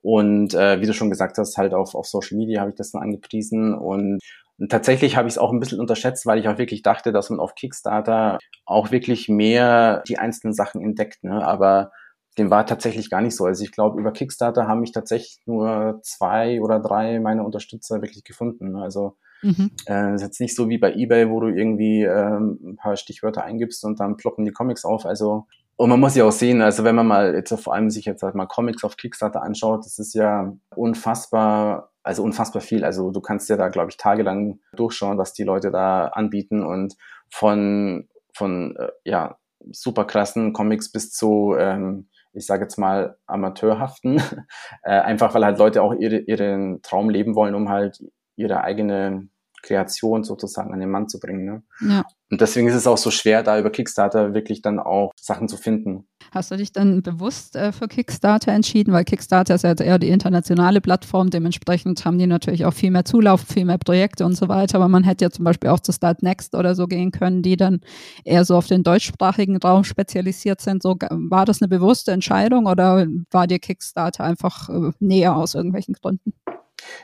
[0.03, 2.91] Und äh, wie du schon gesagt hast, halt auf, auf Social Media habe ich das
[2.91, 4.19] dann angepriesen und
[4.59, 7.31] und tatsächlich habe ich es auch ein bisschen unterschätzt, weil ich auch wirklich dachte, dass
[7.31, 11.25] man auf Kickstarter auch wirklich mehr die einzelnen Sachen entdeckt.
[11.25, 11.45] Ne?
[11.45, 11.91] Aber
[12.39, 13.45] dem war tatsächlich gar nicht so.
[13.45, 18.25] Also ich glaube, über Kickstarter haben mich tatsächlich nur zwei oder drei meiner Unterstützer wirklich
[18.25, 18.73] gefunden.
[18.73, 18.83] Ne?
[18.83, 19.73] Also mhm.
[19.87, 23.45] äh, ist jetzt nicht so wie bei eBay, wo du irgendwie äh, ein paar Stichwörter
[23.45, 25.07] eingibst und dann ploppen die Comics auf.
[25.07, 25.47] Also
[25.77, 28.23] und man muss ja auch sehen, also wenn man mal jetzt vor allem sich jetzt
[28.23, 32.85] halt mal Comics auf Kickstarter anschaut, das ist ja unfassbar, also unfassbar viel.
[32.85, 36.95] Also du kannst ja da, glaube ich, tagelang durchschauen, was die Leute da anbieten und
[37.31, 39.39] von, von äh, ja,
[39.71, 44.23] super krassen Comics bis zu, ähm, ich sage jetzt mal, amateurhaften.
[44.83, 48.05] äh, einfach weil halt Leute auch ihre, ihren Traum leben wollen, um halt
[48.37, 49.29] ihre eigene
[49.63, 51.45] Kreation sozusagen an den Mann zu bringen.
[51.45, 51.63] Ne?
[51.81, 52.05] Ja.
[52.33, 55.59] Und deswegen ist es auch so schwer, da über Kickstarter wirklich dann auch Sachen zu
[55.59, 56.07] finden.
[56.31, 58.95] Hast du dich dann bewusst äh, für Kickstarter entschieden?
[58.95, 61.29] Weil Kickstarter ist ja eher die internationale Plattform.
[61.29, 64.77] Dementsprechend haben die natürlich auch viel mehr Zulauf, viel mehr Projekte und so weiter.
[64.77, 67.59] Aber man hätte ja zum Beispiel auch zu Start Next oder so gehen können, die
[67.59, 67.81] dann
[68.25, 70.83] eher so auf den deutschsprachigen Raum spezialisiert sind.
[70.83, 75.93] So, war das eine bewusste Entscheidung oder war dir Kickstarter einfach äh, näher aus irgendwelchen
[76.01, 76.33] Gründen?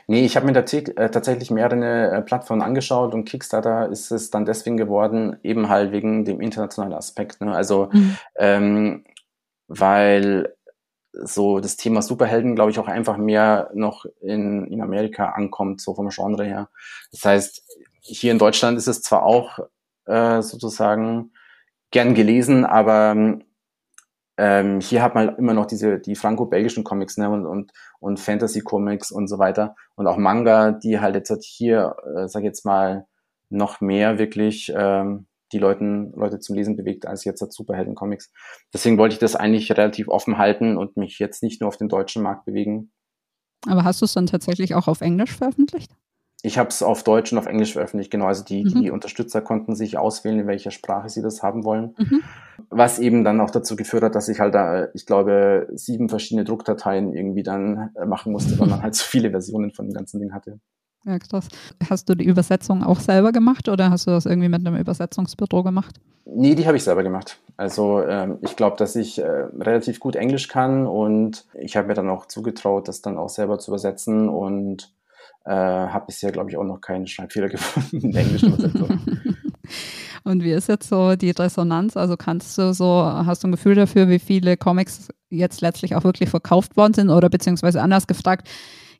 [0.07, 4.45] Nee, ich habe mir äh, tatsächlich mehrere äh, Plattformen angeschaut und Kickstarter ist es dann
[4.45, 7.41] deswegen geworden, eben halt wegen dem internationalen Aspekt.
[7.41, 7.53] Ne?
[7.53, 8.17] Also, mhm.
[8.37, 9.03] ähm,
[9.67, 10.53] weil
[11.11, 15.95] so das Thema Superhelden, glaube ich, auch einfach mehr noch in, in Amerika ankommt, so
[15.95, 16.69] vom Genre her.
[17.11, 17.63] Das heißt,
[18.01, 19.59] hier in Deutschland ist es zwar auch
[20.05, 21.31] äh, sozusagen
[21.91, 23.39] gern gelesen, aber
[24.39, 29.11] ähm, hier hat man immer noch diese die franco-belgischen Comics ne, und, und, und Fantasy-Comics
[29.11, 33.05] und so weiter und auch Manga, die halt jetzt hier, äh, sag ich jetzt mal,
[33.49, 38.31] noch mehr wirklich ähm, die Leuten, Leute zum Lesen bewegt als jetzt als Superhelden-Comics.
[38.73, 41.89] Deswegen wollte ich das eigentlich relativ offen halten und mich jetzt nicht nur auf den
[41.89, 42.91] deutschen Markt bewegen.
[43.67, 45.91] Aber hast du es dann tatsächlich auch auf Englisch veröffentlicht?
[46.41, 48.25] Ich habe es auf Deutsch und auf Englisch veröffentlicht, genau.
[48.25, 48.81] Also die, mhm.
[48.81, 51.95] die Unterstützer konnten sich auswählen, in welcher Sprache sie das haben wollen.
[51.97, 52.21] Mhm.
[52.69, 56.45] Was eben dann auch dazu geführt hat, dass ich halt da, ich glaube, sieben verschiedene
[56.45, 60.19] Druckdateien irgendwie dann äh, machen musste, weil man halt so viele Versionen von dem ganzen
[60.21, 60.59] Ding hatte.
[61.05, 61.47] Ja, krass.
[61.89, 65.63] Hast du die Übersetzung auch selber gemacht oder hast du das irgendwie mit einem Übersetzungsbüro
[65.63, 65.99] gemacht?
[66.25, 67.39] Nee, die habe ich selber gemacht.
[67.57, 71.93] Also ähm, ich glaube, dass ich äh, relativ gut Englisch kann und ich habe mir
[71.95, 74.93] dann auch zugetraut, das dann auch selber zu übersetzen und
[75.45, 78.99] äh, habe bisher, glaube ich, auch noch keinen Schreibfehler gefunden in der englischen Übersetzung.
[80.23, 81.95] Und wie ist jetzt so die Resonanz?
[81.95, 86.03] Also kannst du so, hast du ein Gefühl dafür, wie viele Comics jetzt letztlich auch
[86.03, 87.09] wirklich verkauft worden sind?
[87.09, 88.49] Oder beziehungsweise anders gefragt,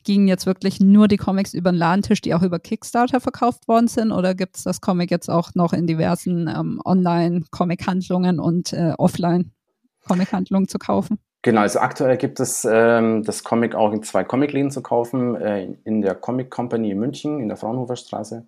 [0.03, 3.87] gingen jetzt wirklich nur die Comics über den Ladentisch, die auch über Kickstarter verkauft worden
[3.87, 4.11] sind?
[4.11, 10.67] Oder gibt es das Comic jetzt auch noch in diversen ähm, Online-Comic-Handlungen und äh, Offline-Comic-Handlungen
[10.67, 11.19] zu kaufen?
[11.41, 15.73] Genau, also aktuell gibt es ähm, das Comic auch in zwei Comicläden zu kaufen, äh,
[15.85, 18.45] in der Comic Company in München, in der Fraunhofer Straße.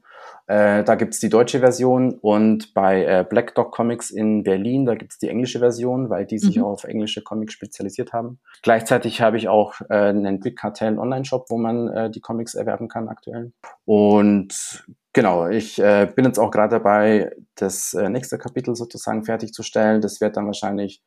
[0.48, 4.86] Äh, da gibt es die deutsche Version und bei äh, Black Dog Comics in Berlin,
[4.86, 6.66] da gibt es die englische Version, weil die sich mhm.
[6.66, 8.42] auf englische Comics spezialisiert haben.
[8.62, 12.90] Gleichzeitig habe ich auch äh, einen Big Cartel Online-Shop, wo man äh, die Comics erwerben
[12.90, 13.54] kann aktuell.
[13.86, 20.00] Und Genau, ich äh, bin jetzt auch gerade dabei, das äh, nächste Kapitel sozusagen fertigzustellen.
[20.00, 21.04] Das wird dann wahrscheinlich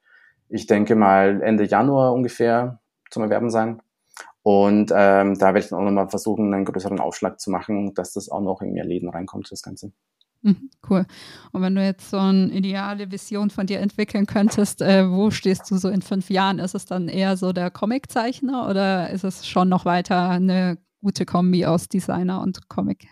[0.49, 2.81] ich denke mal Ende Januar ungefähr
[3.11, 3.81] zum Erwerben sein.
[4.43, 8.13] Und ähm, da werde ich dann auch nochmal versuchen, einen größeren Aufschlag zu machen, dass
[8.13, 9.93] das auch noch in mehr Läden reinkommt, das Ganze.
[10.43, 11.07] Mhm, cool.
[11.53, 15.71] Und wenn du jetzt so eine ideale Vision von dir entwickeln könntest, äh, wo stehst
[15.71, 16.59] du so in fünf Jahren?
[16.59, 21.25] Ist es dann eher so der Comiczeichner oder ist es schon noch weiter eine gute
[21.25, 23.09] Kombi aus Designer und Comic?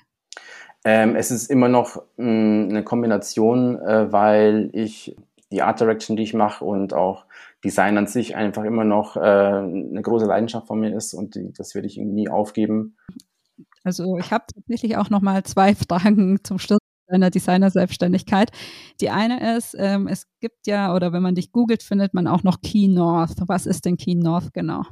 [0.85, 5.16] Ähm, es ist immer noch mh, mm, eine Kombination, äh, weil ich
[5.53, 7.26] die Art Direction, die ich mache und auch
[7.64, 11.53] Design an sich einfach immer noch äh, eine große Leidenschaft von mir ist und die,
[11.53, 12.96] das werde ich irgendwie nie aufgeben.
[13.84, 16.78] Also ich habe tatsächlich auch noch mal zwei Fragen zum Schluss
[17.09, 18.50] deiner Designer-Selbstständigkeit.
[19.00, 22.42] Die eine ist, ähm, es gibt ja, oder wenn man dich googelt, findet man auch
[22.42, 23.36] noch Key North.
[23.46, 24.82] Was ist denn Key North genau?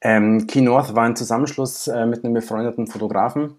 [0.00, 3.58] Ähm, Key North war ein Zusammenschluss äh, mit einem befreundeten Fotografen,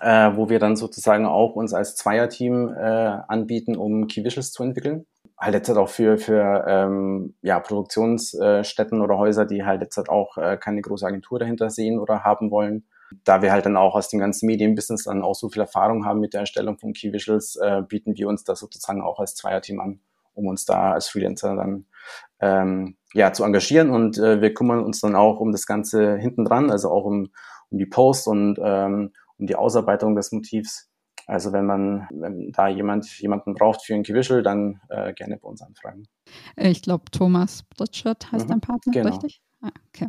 [0.00, 4.62] äh, wo wir dann sozusagen auch uns als Zweierteam äh, anbieten, um Key Visuals zu
[4.62, 5.06] entwickeln
[5.40, 10.10] halt jetzt halt auch für, für ähm, ja, Produktionsstätten oder Häuser, die halt jetzt halt
[10.10, 12.84] auch äh, keine große Agentur dahinter sehen oder haben wollen.
[13.24, 16.20] Da wir halt dann auch aus dem ganzen Medienbusiness dann auch so viel Erfahrung haben
[16.20, 19.80] mit der Erstellung von Key Visuals, äh, bieten wir uns das sozusagen auch als Zweierteam
[19.80, 20.00] an,
[20.34, 21.86] um uns da als Freelancer dann
[22.40, 23.90] ähm, ja, zu engagieren.
[23.90, 27.30] Und äh, wir kümmern uns dann auch um das Ganze hinten dran, also auch um,
[27.70, 30.89] um die Post und ähm, um die Ausarbeitung des Motivs
[31.30, 35.48] also wenn man, wenn da jemand jemanden braucht für ein Gewischel, dann äh, gerne bei
[35.48, 36.08] uns anfragen.
[36.56, 39.10] Ich glaube, Thomas Britschert heißt mhm, dein Partner, genau.
[39.10, 39.40] richtig?
[39.62, 40.08] Ah, okay.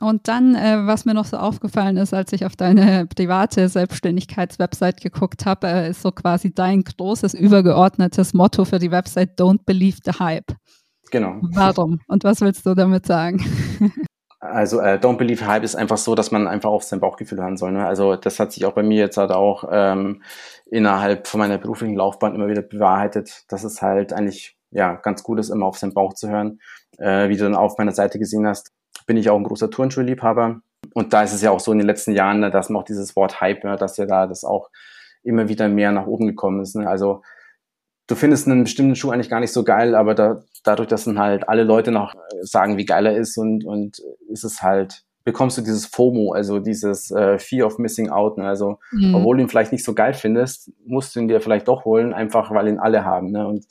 [0.00, 5.02] Und dann, äh, was mir noch so aufgefallen ist, als ich auf deine private Selbstständigkeitswebsite
[5.02, 9.98] geguckt habe, äh, ist so quasi dein großes übergeordnetes Motto für die Website Don't Believe
[10.04, 10.54] the Hype.
[11.10, 11.38] Genau.
[11.42, 12.00] Warum?
[12.06, 13.44] Und was willst du damit sagen?
[14.42, 17.56] Also äh, Don't Believe Hype ist einfach so, dass man einfach auf sein Bauchgefühl hören
[17.56, 17.70] soll.
[17.70, 17.86] Ne?
[17.86, 20.24] Also das hat sich auch bei mir jetzt halt auch ähm,
[20.68, 25.38] innerhalb von meiner beruflichen Laufbahn immer wieder bewahrheitet, dass es halt eigentlich ja ganz gut
[25.38, 26.58] ist, immer auf seinen Bauch zu hören.
[26.98, 28.72] Äh, wie du dann auf meiner Seite gesehen hast,
[29.06, 30.60] bin ich auch ein großer Turnschuhliebhaber.
[30.92, 32.84] Und da ist es ja auch so in den letzten Jahren, ne, dass man auch
[32.84, 34.70] dieses Wort Hype, ja, dass ja da das auch
[35.22, 36.74] immer wieder mehr nach oben gekommen ist.
[36.74, 36.88] Ne?
[36.88, 37.22] Also
[38.08, 41.18] du findest einen bestimmten Schuh eigentlich gar nicht so geil, aber da, dadurch, dass dann
[41.18, 45.58] halt alle Leute noch sagen, wie geil er ist und, und ist es halt bekommst
[45.58, 48.38] du dieses FOMO, also dieses äh, Fear of Missing Out.
[48.38, 48.46] Ne?
[48.46, 49.14] Also, mhm.
[49.14, 52.12] obwohl du ihn vielleicht nicht so geil findest, musst du ihn dir vielleicht doch holen,
[52.12, 53.30] einfach weil ihn alle haben.
[53.30, 53.46] Ne?
[53.46, 53.66] Und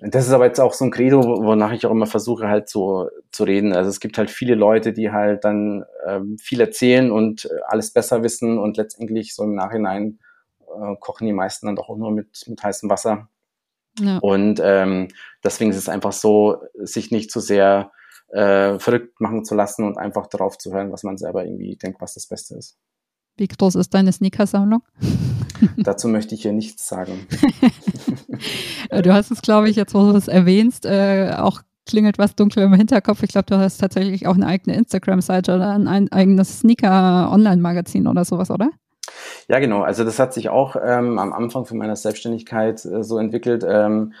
[0.00, 3.08] das ist aber jetzt auch so ein Credo, wonach ich auch immer versuche halt so
[3.32, 3.72] zu reden.
[3.72, 7.92] Also es gibt halt viele Leute, die halt dann ähm, viel erzählen und äh, alles
[7.92, 10.18] besser wissen und letztendlich so im Nachhinein
[10.60, 13.28] äh, kochen die meisten dann doch auch nur mit, mit heißem Wasser.
[13.98, 14.18] Ja.
[14.18, 15.08] Und ähm,
[15.44, 17.90] deswegen ist es einfach so, sich nicht zu sehr
[18.28, 22.00] äh, verrückt machen zu lassen und einfach darauf zu hören, was man selber irgendwie denkt,
[22.00, 22.76] was das Beste ist.
[23.36, 24.82] Wie groß ist deine Sneakersammlung?
[25.76, 27.26] Dazu möchte ich hier nichts sagen.
[28.90, 32.64] du hast es, glaube ich, jetzt, wo du es erwähnst, äh, auch klingelt was dunkel
[32.64, 33.22] im Hinterkopf.
[33.22, 38.50] Ich glaube, du hast tatsächlich auch eine eigene Instagram-Seite oder ein eigenes Sneaker-Online-Magazin oder sowas,
[38.50, 38.70] oder?
[39.48, 39.80] Ja, genau.
[39.82, 43.64] Also das hat sich auch ähm, am Anfang von meiner Selbstständigkeit äh, so entwickelt.
[43.66, 44.12] Ähm,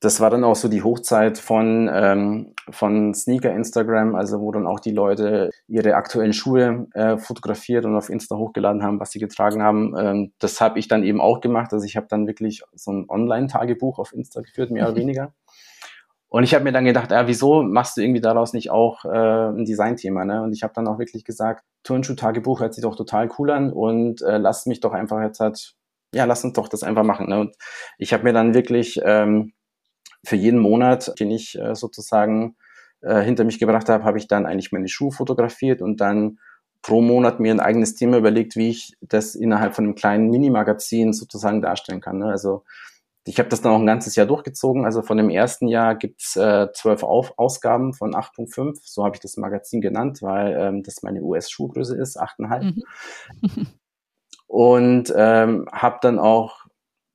[0.00, 4.66] das war dann auch so die Hochzeit von, ähm, von Sneaker Instagram, also wo dann
[4.66, 9.18] auch die Leute ihre aktuellen Schuhe äh, fotografiert und auf Insta hochgeladen haben, was sie
[9.18, 9.94] getragen haben.
[9.98, 11.72] Ähm, das habe ich dann eben auch gemacht.
[11.72, 15.32] Also ich habe dann wirklich so ein Online-Tagebuch auf Insta geführt, mehr oder weniger.
[16.36, 19.08] Und ich habe mir dann gedacht, ja, wieso machst du irgendwie daraus nicht auch äh,
[19.08, 20.26] ein Designthema?
[20.26, 20.42] Ne?
[20.42, 24.20] Und ich habe dann auch wirklich gesagt, Turnschuh-Tagebuch hört sich doch total cool an und
[24.20, 25.76] äh, lass mich doch einfach jetzt halt,
[26.12, 27.30] ja, lass uns doch das einfach machen.
[27.30, 27.40] Ne?
[27.40, 27.56] Und
[27.96, 29.54] ich habe mir dann wirklich ähm,
[30.26, 32.56] für jeden Monat, den ich äh, sozusagen
[33.00, 36.38] äh, hinter mich gebracht habe, habe ich dann eigentlich meine Schuhe fotografiert und dann
[36.82, 41.14] pro Monat mir ein eigenes Thema überlegt, wie ich das innerhalb von einem kleinen Mini-Magazin
[41.14, 42.18] sozusagen darstellen kann.
[42.18, 42.26] Ne?
[42.26, 42.64] Also
[43.28, 44.84] ich habe das dann auch ein ganzes Jahr durchgezogen.
[44.84, 48.78] Also von dem ersten Jahr gibt's äh, zwölf Auf Ausgaben von 8.5.
[48.84, 52.82] So habe ich das Magazin genannt, weil ähm, das meine US-Schuhgröße ist, 8,5.
[53.42, 53.66] Mhm.
[54.46, 56.66] und ähm, habe dann auch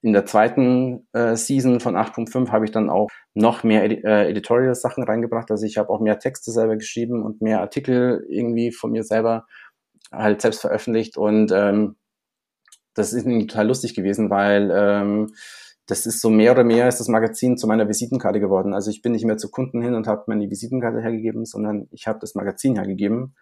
[0.02, 4.30] in der zweiten äh, Season von 8.5 habe ich dann auch noch mehr Edi äh,
[4.30, 5.50] Editorial-Sachen reingebracht.
[5.50, 9.46] Also ich habe auch mehr Texte selber geschrieben und mehr Artikel irgendwie von mir selber
[10.12, 11.18] halt selbst veröffentlicht.
[11.18, 11.96] Und ähm,
[12.96, 15.34] das ist total lustig gewesen, weil ähm,
[15.92, 18.74] das ist so mehr oder mehr ist das Magazin zu meiner Visitenkarte geworden.
[18.74, 22.08] Also ich bin nicht mehr zu Kunden hin und habe meine Visitenkarte hergegeben, sondern ich
[22.08, 23.36] habe das Magazin hergegeben.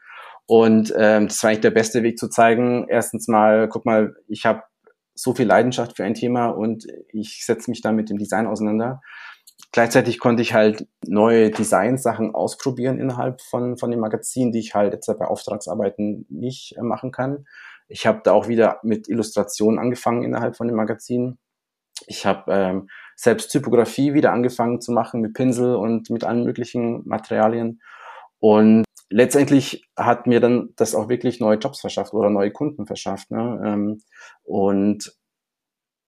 [0.48, 2.88] Und ähm, das war eigentlich der beste Weg zu zeigen.
[2.90, 4.64] Erstens mal, guck mal, ich habe
[5.14, 9.00] so viel Leidenschaft für ein Thema und ich setze mich da mit dem Design auseinander.
[9.72, 14.94] Gleichzeitig konnte ich halt neue Designsachen ausprobieren innerhalb von, von dem Magazin, die ich halt
[14.94, 17.46] jetzt bei Auftragsarbeiten nicht äh, machen kann.
[17.88, 21.38] Ich habe da auch wieder mit Illustrationen angefangen innerhalb von dem Magazin
[22.10, 27.08] ich habe ähm, selbst Typografie wieder angefangen zu machen mit Pinsel und mit allen möglichen
[27.08, 27.82] Materialien.
[28.40, 33.30] Und letztendlich hat mir dann das auch wirklich neue Jobs verschafft oder neue Kunden verschafft.
[33.30, 33.62] Ne?
[33.64, 34.02] Ähm,
[34.44, 35.16] und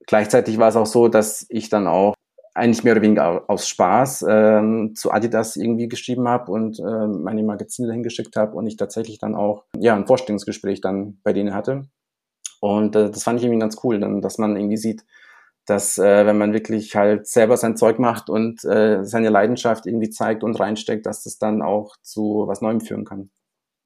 [0.06, 2.14] gleichzeitig war es auch so, dass ich dann auch
[2.54, 7.42] eigentlich mehr oder weniger aus Spaß ähm, zu Adidas irgendwie geschrieben habe und äh, meine
[7.44, 11.54] Magazine dahin geschickt habe und ich tatsächlich dann auch ja ein Vorstellungsgespräch dann bei denen
[11.54, 11.84] hatte.
[12.60, 15.04] Und äh, das fand ich irgendwie ganz cool, dann, dass man irgendwie sieht,
[15.66, 20.10] dass äh, wenn man wirklich halt selber sein Zeug macht und äh, seine Leidenschaft irgendwie
[20.10, 23.30] zeigt und reinsteckt, dass das dann auch zu was Neuem führen kann.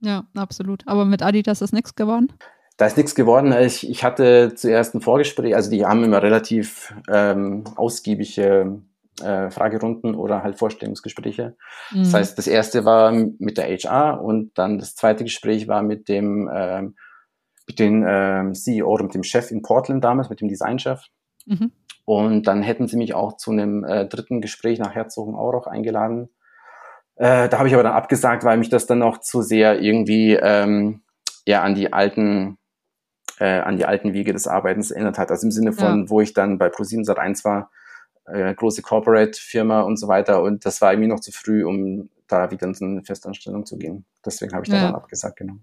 [0.00, 0.82] Ja, absolut.
[0.86, 2.32] Aber mit Adidas ist nichts geworden?
[2.76, 3.52] Da ist nichts geworden.
[3.52, 8.82] Ich, ich hatte zuerst ein Vorgespräch, also die haben immer relativ ähm, ausgiebige
[9.22, 11.56] äh, Fragerunden oder halt Vorstellungsgespräche.
[11.92, 11.98] Mhm.
[11.98, 16.08] Das heißt, das erste war mit der HR und dann das zweite Gespräch war mit
[16.08, 16.96] dem ähm,
[17.66, 21.02] mit dem ähm, CEO oder mit dem Chef in Portland damals, mit dem Designchef.
[21.46, 21.72] Mhm.
[22.04, 26.28] Und dann hätten sie mich auch zu einem äh, dritten Gespräch nach Herzogenaurach eingeladen.
[27.16, 30.34] Äh, da habe ich aber dann abgesagt, weil mich das dann noch zu sehr irgendwie
[30.34, 31.02] ähm,
[31.46, 32.58] ja an die alten
[33.38, 35.30] äh, an die alten Wege des Arbeitens erinnert hat.
[35.30, 36.10] Also im Sinne von, ja.
[36.10, 37.70] wo ich dann bei ProSieben Sat 1 war,
[38.26, 40.42] äh, große Corporate-Firma und so weiter.
[40.42, 43.78] Und das war irgendwie noch zu früh, um da wieder in so eine Festanstellung zu
[43.78, 44.04] gehen.
[44.24, 44.80] Deswegen habe ich ja.
[44.80, 45.56] da dann abgesagt, genau.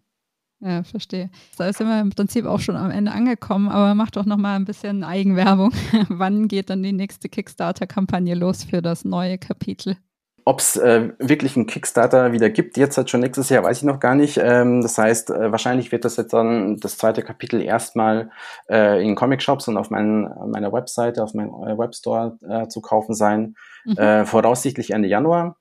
[0.66, 1.30] Ja, verstehe.
[1.58, 4.56] Da sind wir im Prinzip auch schon am Ende angekommen, aber mach doch noch mal
[4.56, 5.74] ein bisschen Eigenwerbung.
[6.08, 9.98] Wann geht dann die nächste Kickstarter-Kampagne los für das neue Kapitel?
[10.46, 13.84] Ob es äh, wirklich einen Kickstarter wieder gibt, jetzt halt schon nächstes Jahr, weiß ich
[13.84, 14.38] noch gar nicht.
[14.42, 18.30] Ähm, das heißt, äh, wahrscheinlich wird das jetzt dann das zweite Kapitel erstmal
[18.70, 23.16] äh, in Comic-Shops und auf mein, meiner Webseite, auf meinem äh, Webstore äh, zu kaufen
[23.16, 23.56] sein.
[23.84, 23.98] Mhm.
[23.98, 25.58] Äh, voraussichtlich Ende Januar.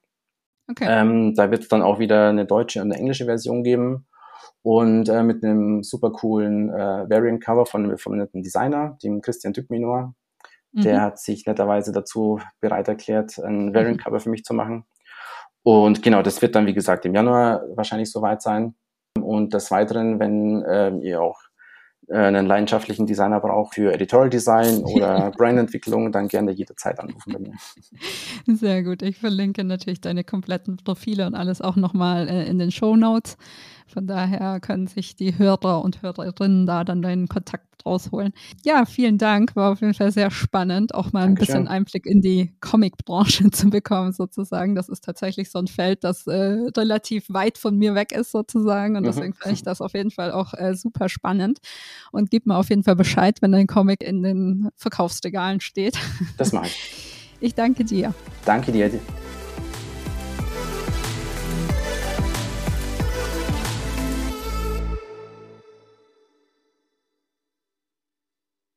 [0.70, 0.86] Okay.
[0.88, 4.06] Ähm, da wird es dann auch wieder eine deutsche und eine englische Version geben
[4.62, 10.14] und äh, mit einem super coolen äh, Variant-Cover von einem befreundeten Designer, dem Christian Dückminor.
[10.72, 10.82] Mhm.
[10.82, 13.74] Der hat sich netterweise dazu bereit erklärt, ein mhm.
[13.74, 14.84] Variant-Cover für mich zu machen.
[15.64, 18.74] Und genau, das wird dann, wie gesagt, im Januar wahrscheinlich soweit sein.
[19.20, 21.38] Und des Weiteren, wenn äh, ihr auch
[22.08, 27.38] äh, einen leidenschaftlichen Designer braucht für Editorial Design oder Brandentwicklung, dann gerne jederzeit anrufen bei
[27.38, 27.54] mir.
[28.56, 29.02] Sehr gut.
[29.02, 33.36] Ich verlinke natürlich deine kompletten Profile und alles auch nochmal äh, in den Show Notes.
[33.92, 38.32] Von daher können sich die Hörer und Hörerinnen da dann deinen Kontakt rausholen.
[38.64, 39.56] Ja, vielen Dank.
[39.56, 41.54] War auf jeden Fall sehr spannend, auch mal ein Dankeschön.
[41.54, 44.74] bisschen Einblick in die Comic-Branche zu bekommen, sozusagen.
[44.74, 48.96] Das ist tatsächlich so ein Feld, das äh, relativ weit von mir weg ist, sozusagen.
[48.96, 49.06] Und mhm.
[49.06, 51.58] deswegen finde ich das auf jeden Fall auch äh, super spannend.
[52.10, 55.98] Und gib mir auf jeden Fall Bescheid, wenn dein Comic in den Verkaufsregalen steht.
[56.36, 57.12] Das mache ich.
[57.40, 58.14] Ich danke dir.
[58.44, 58.90] Danke dir.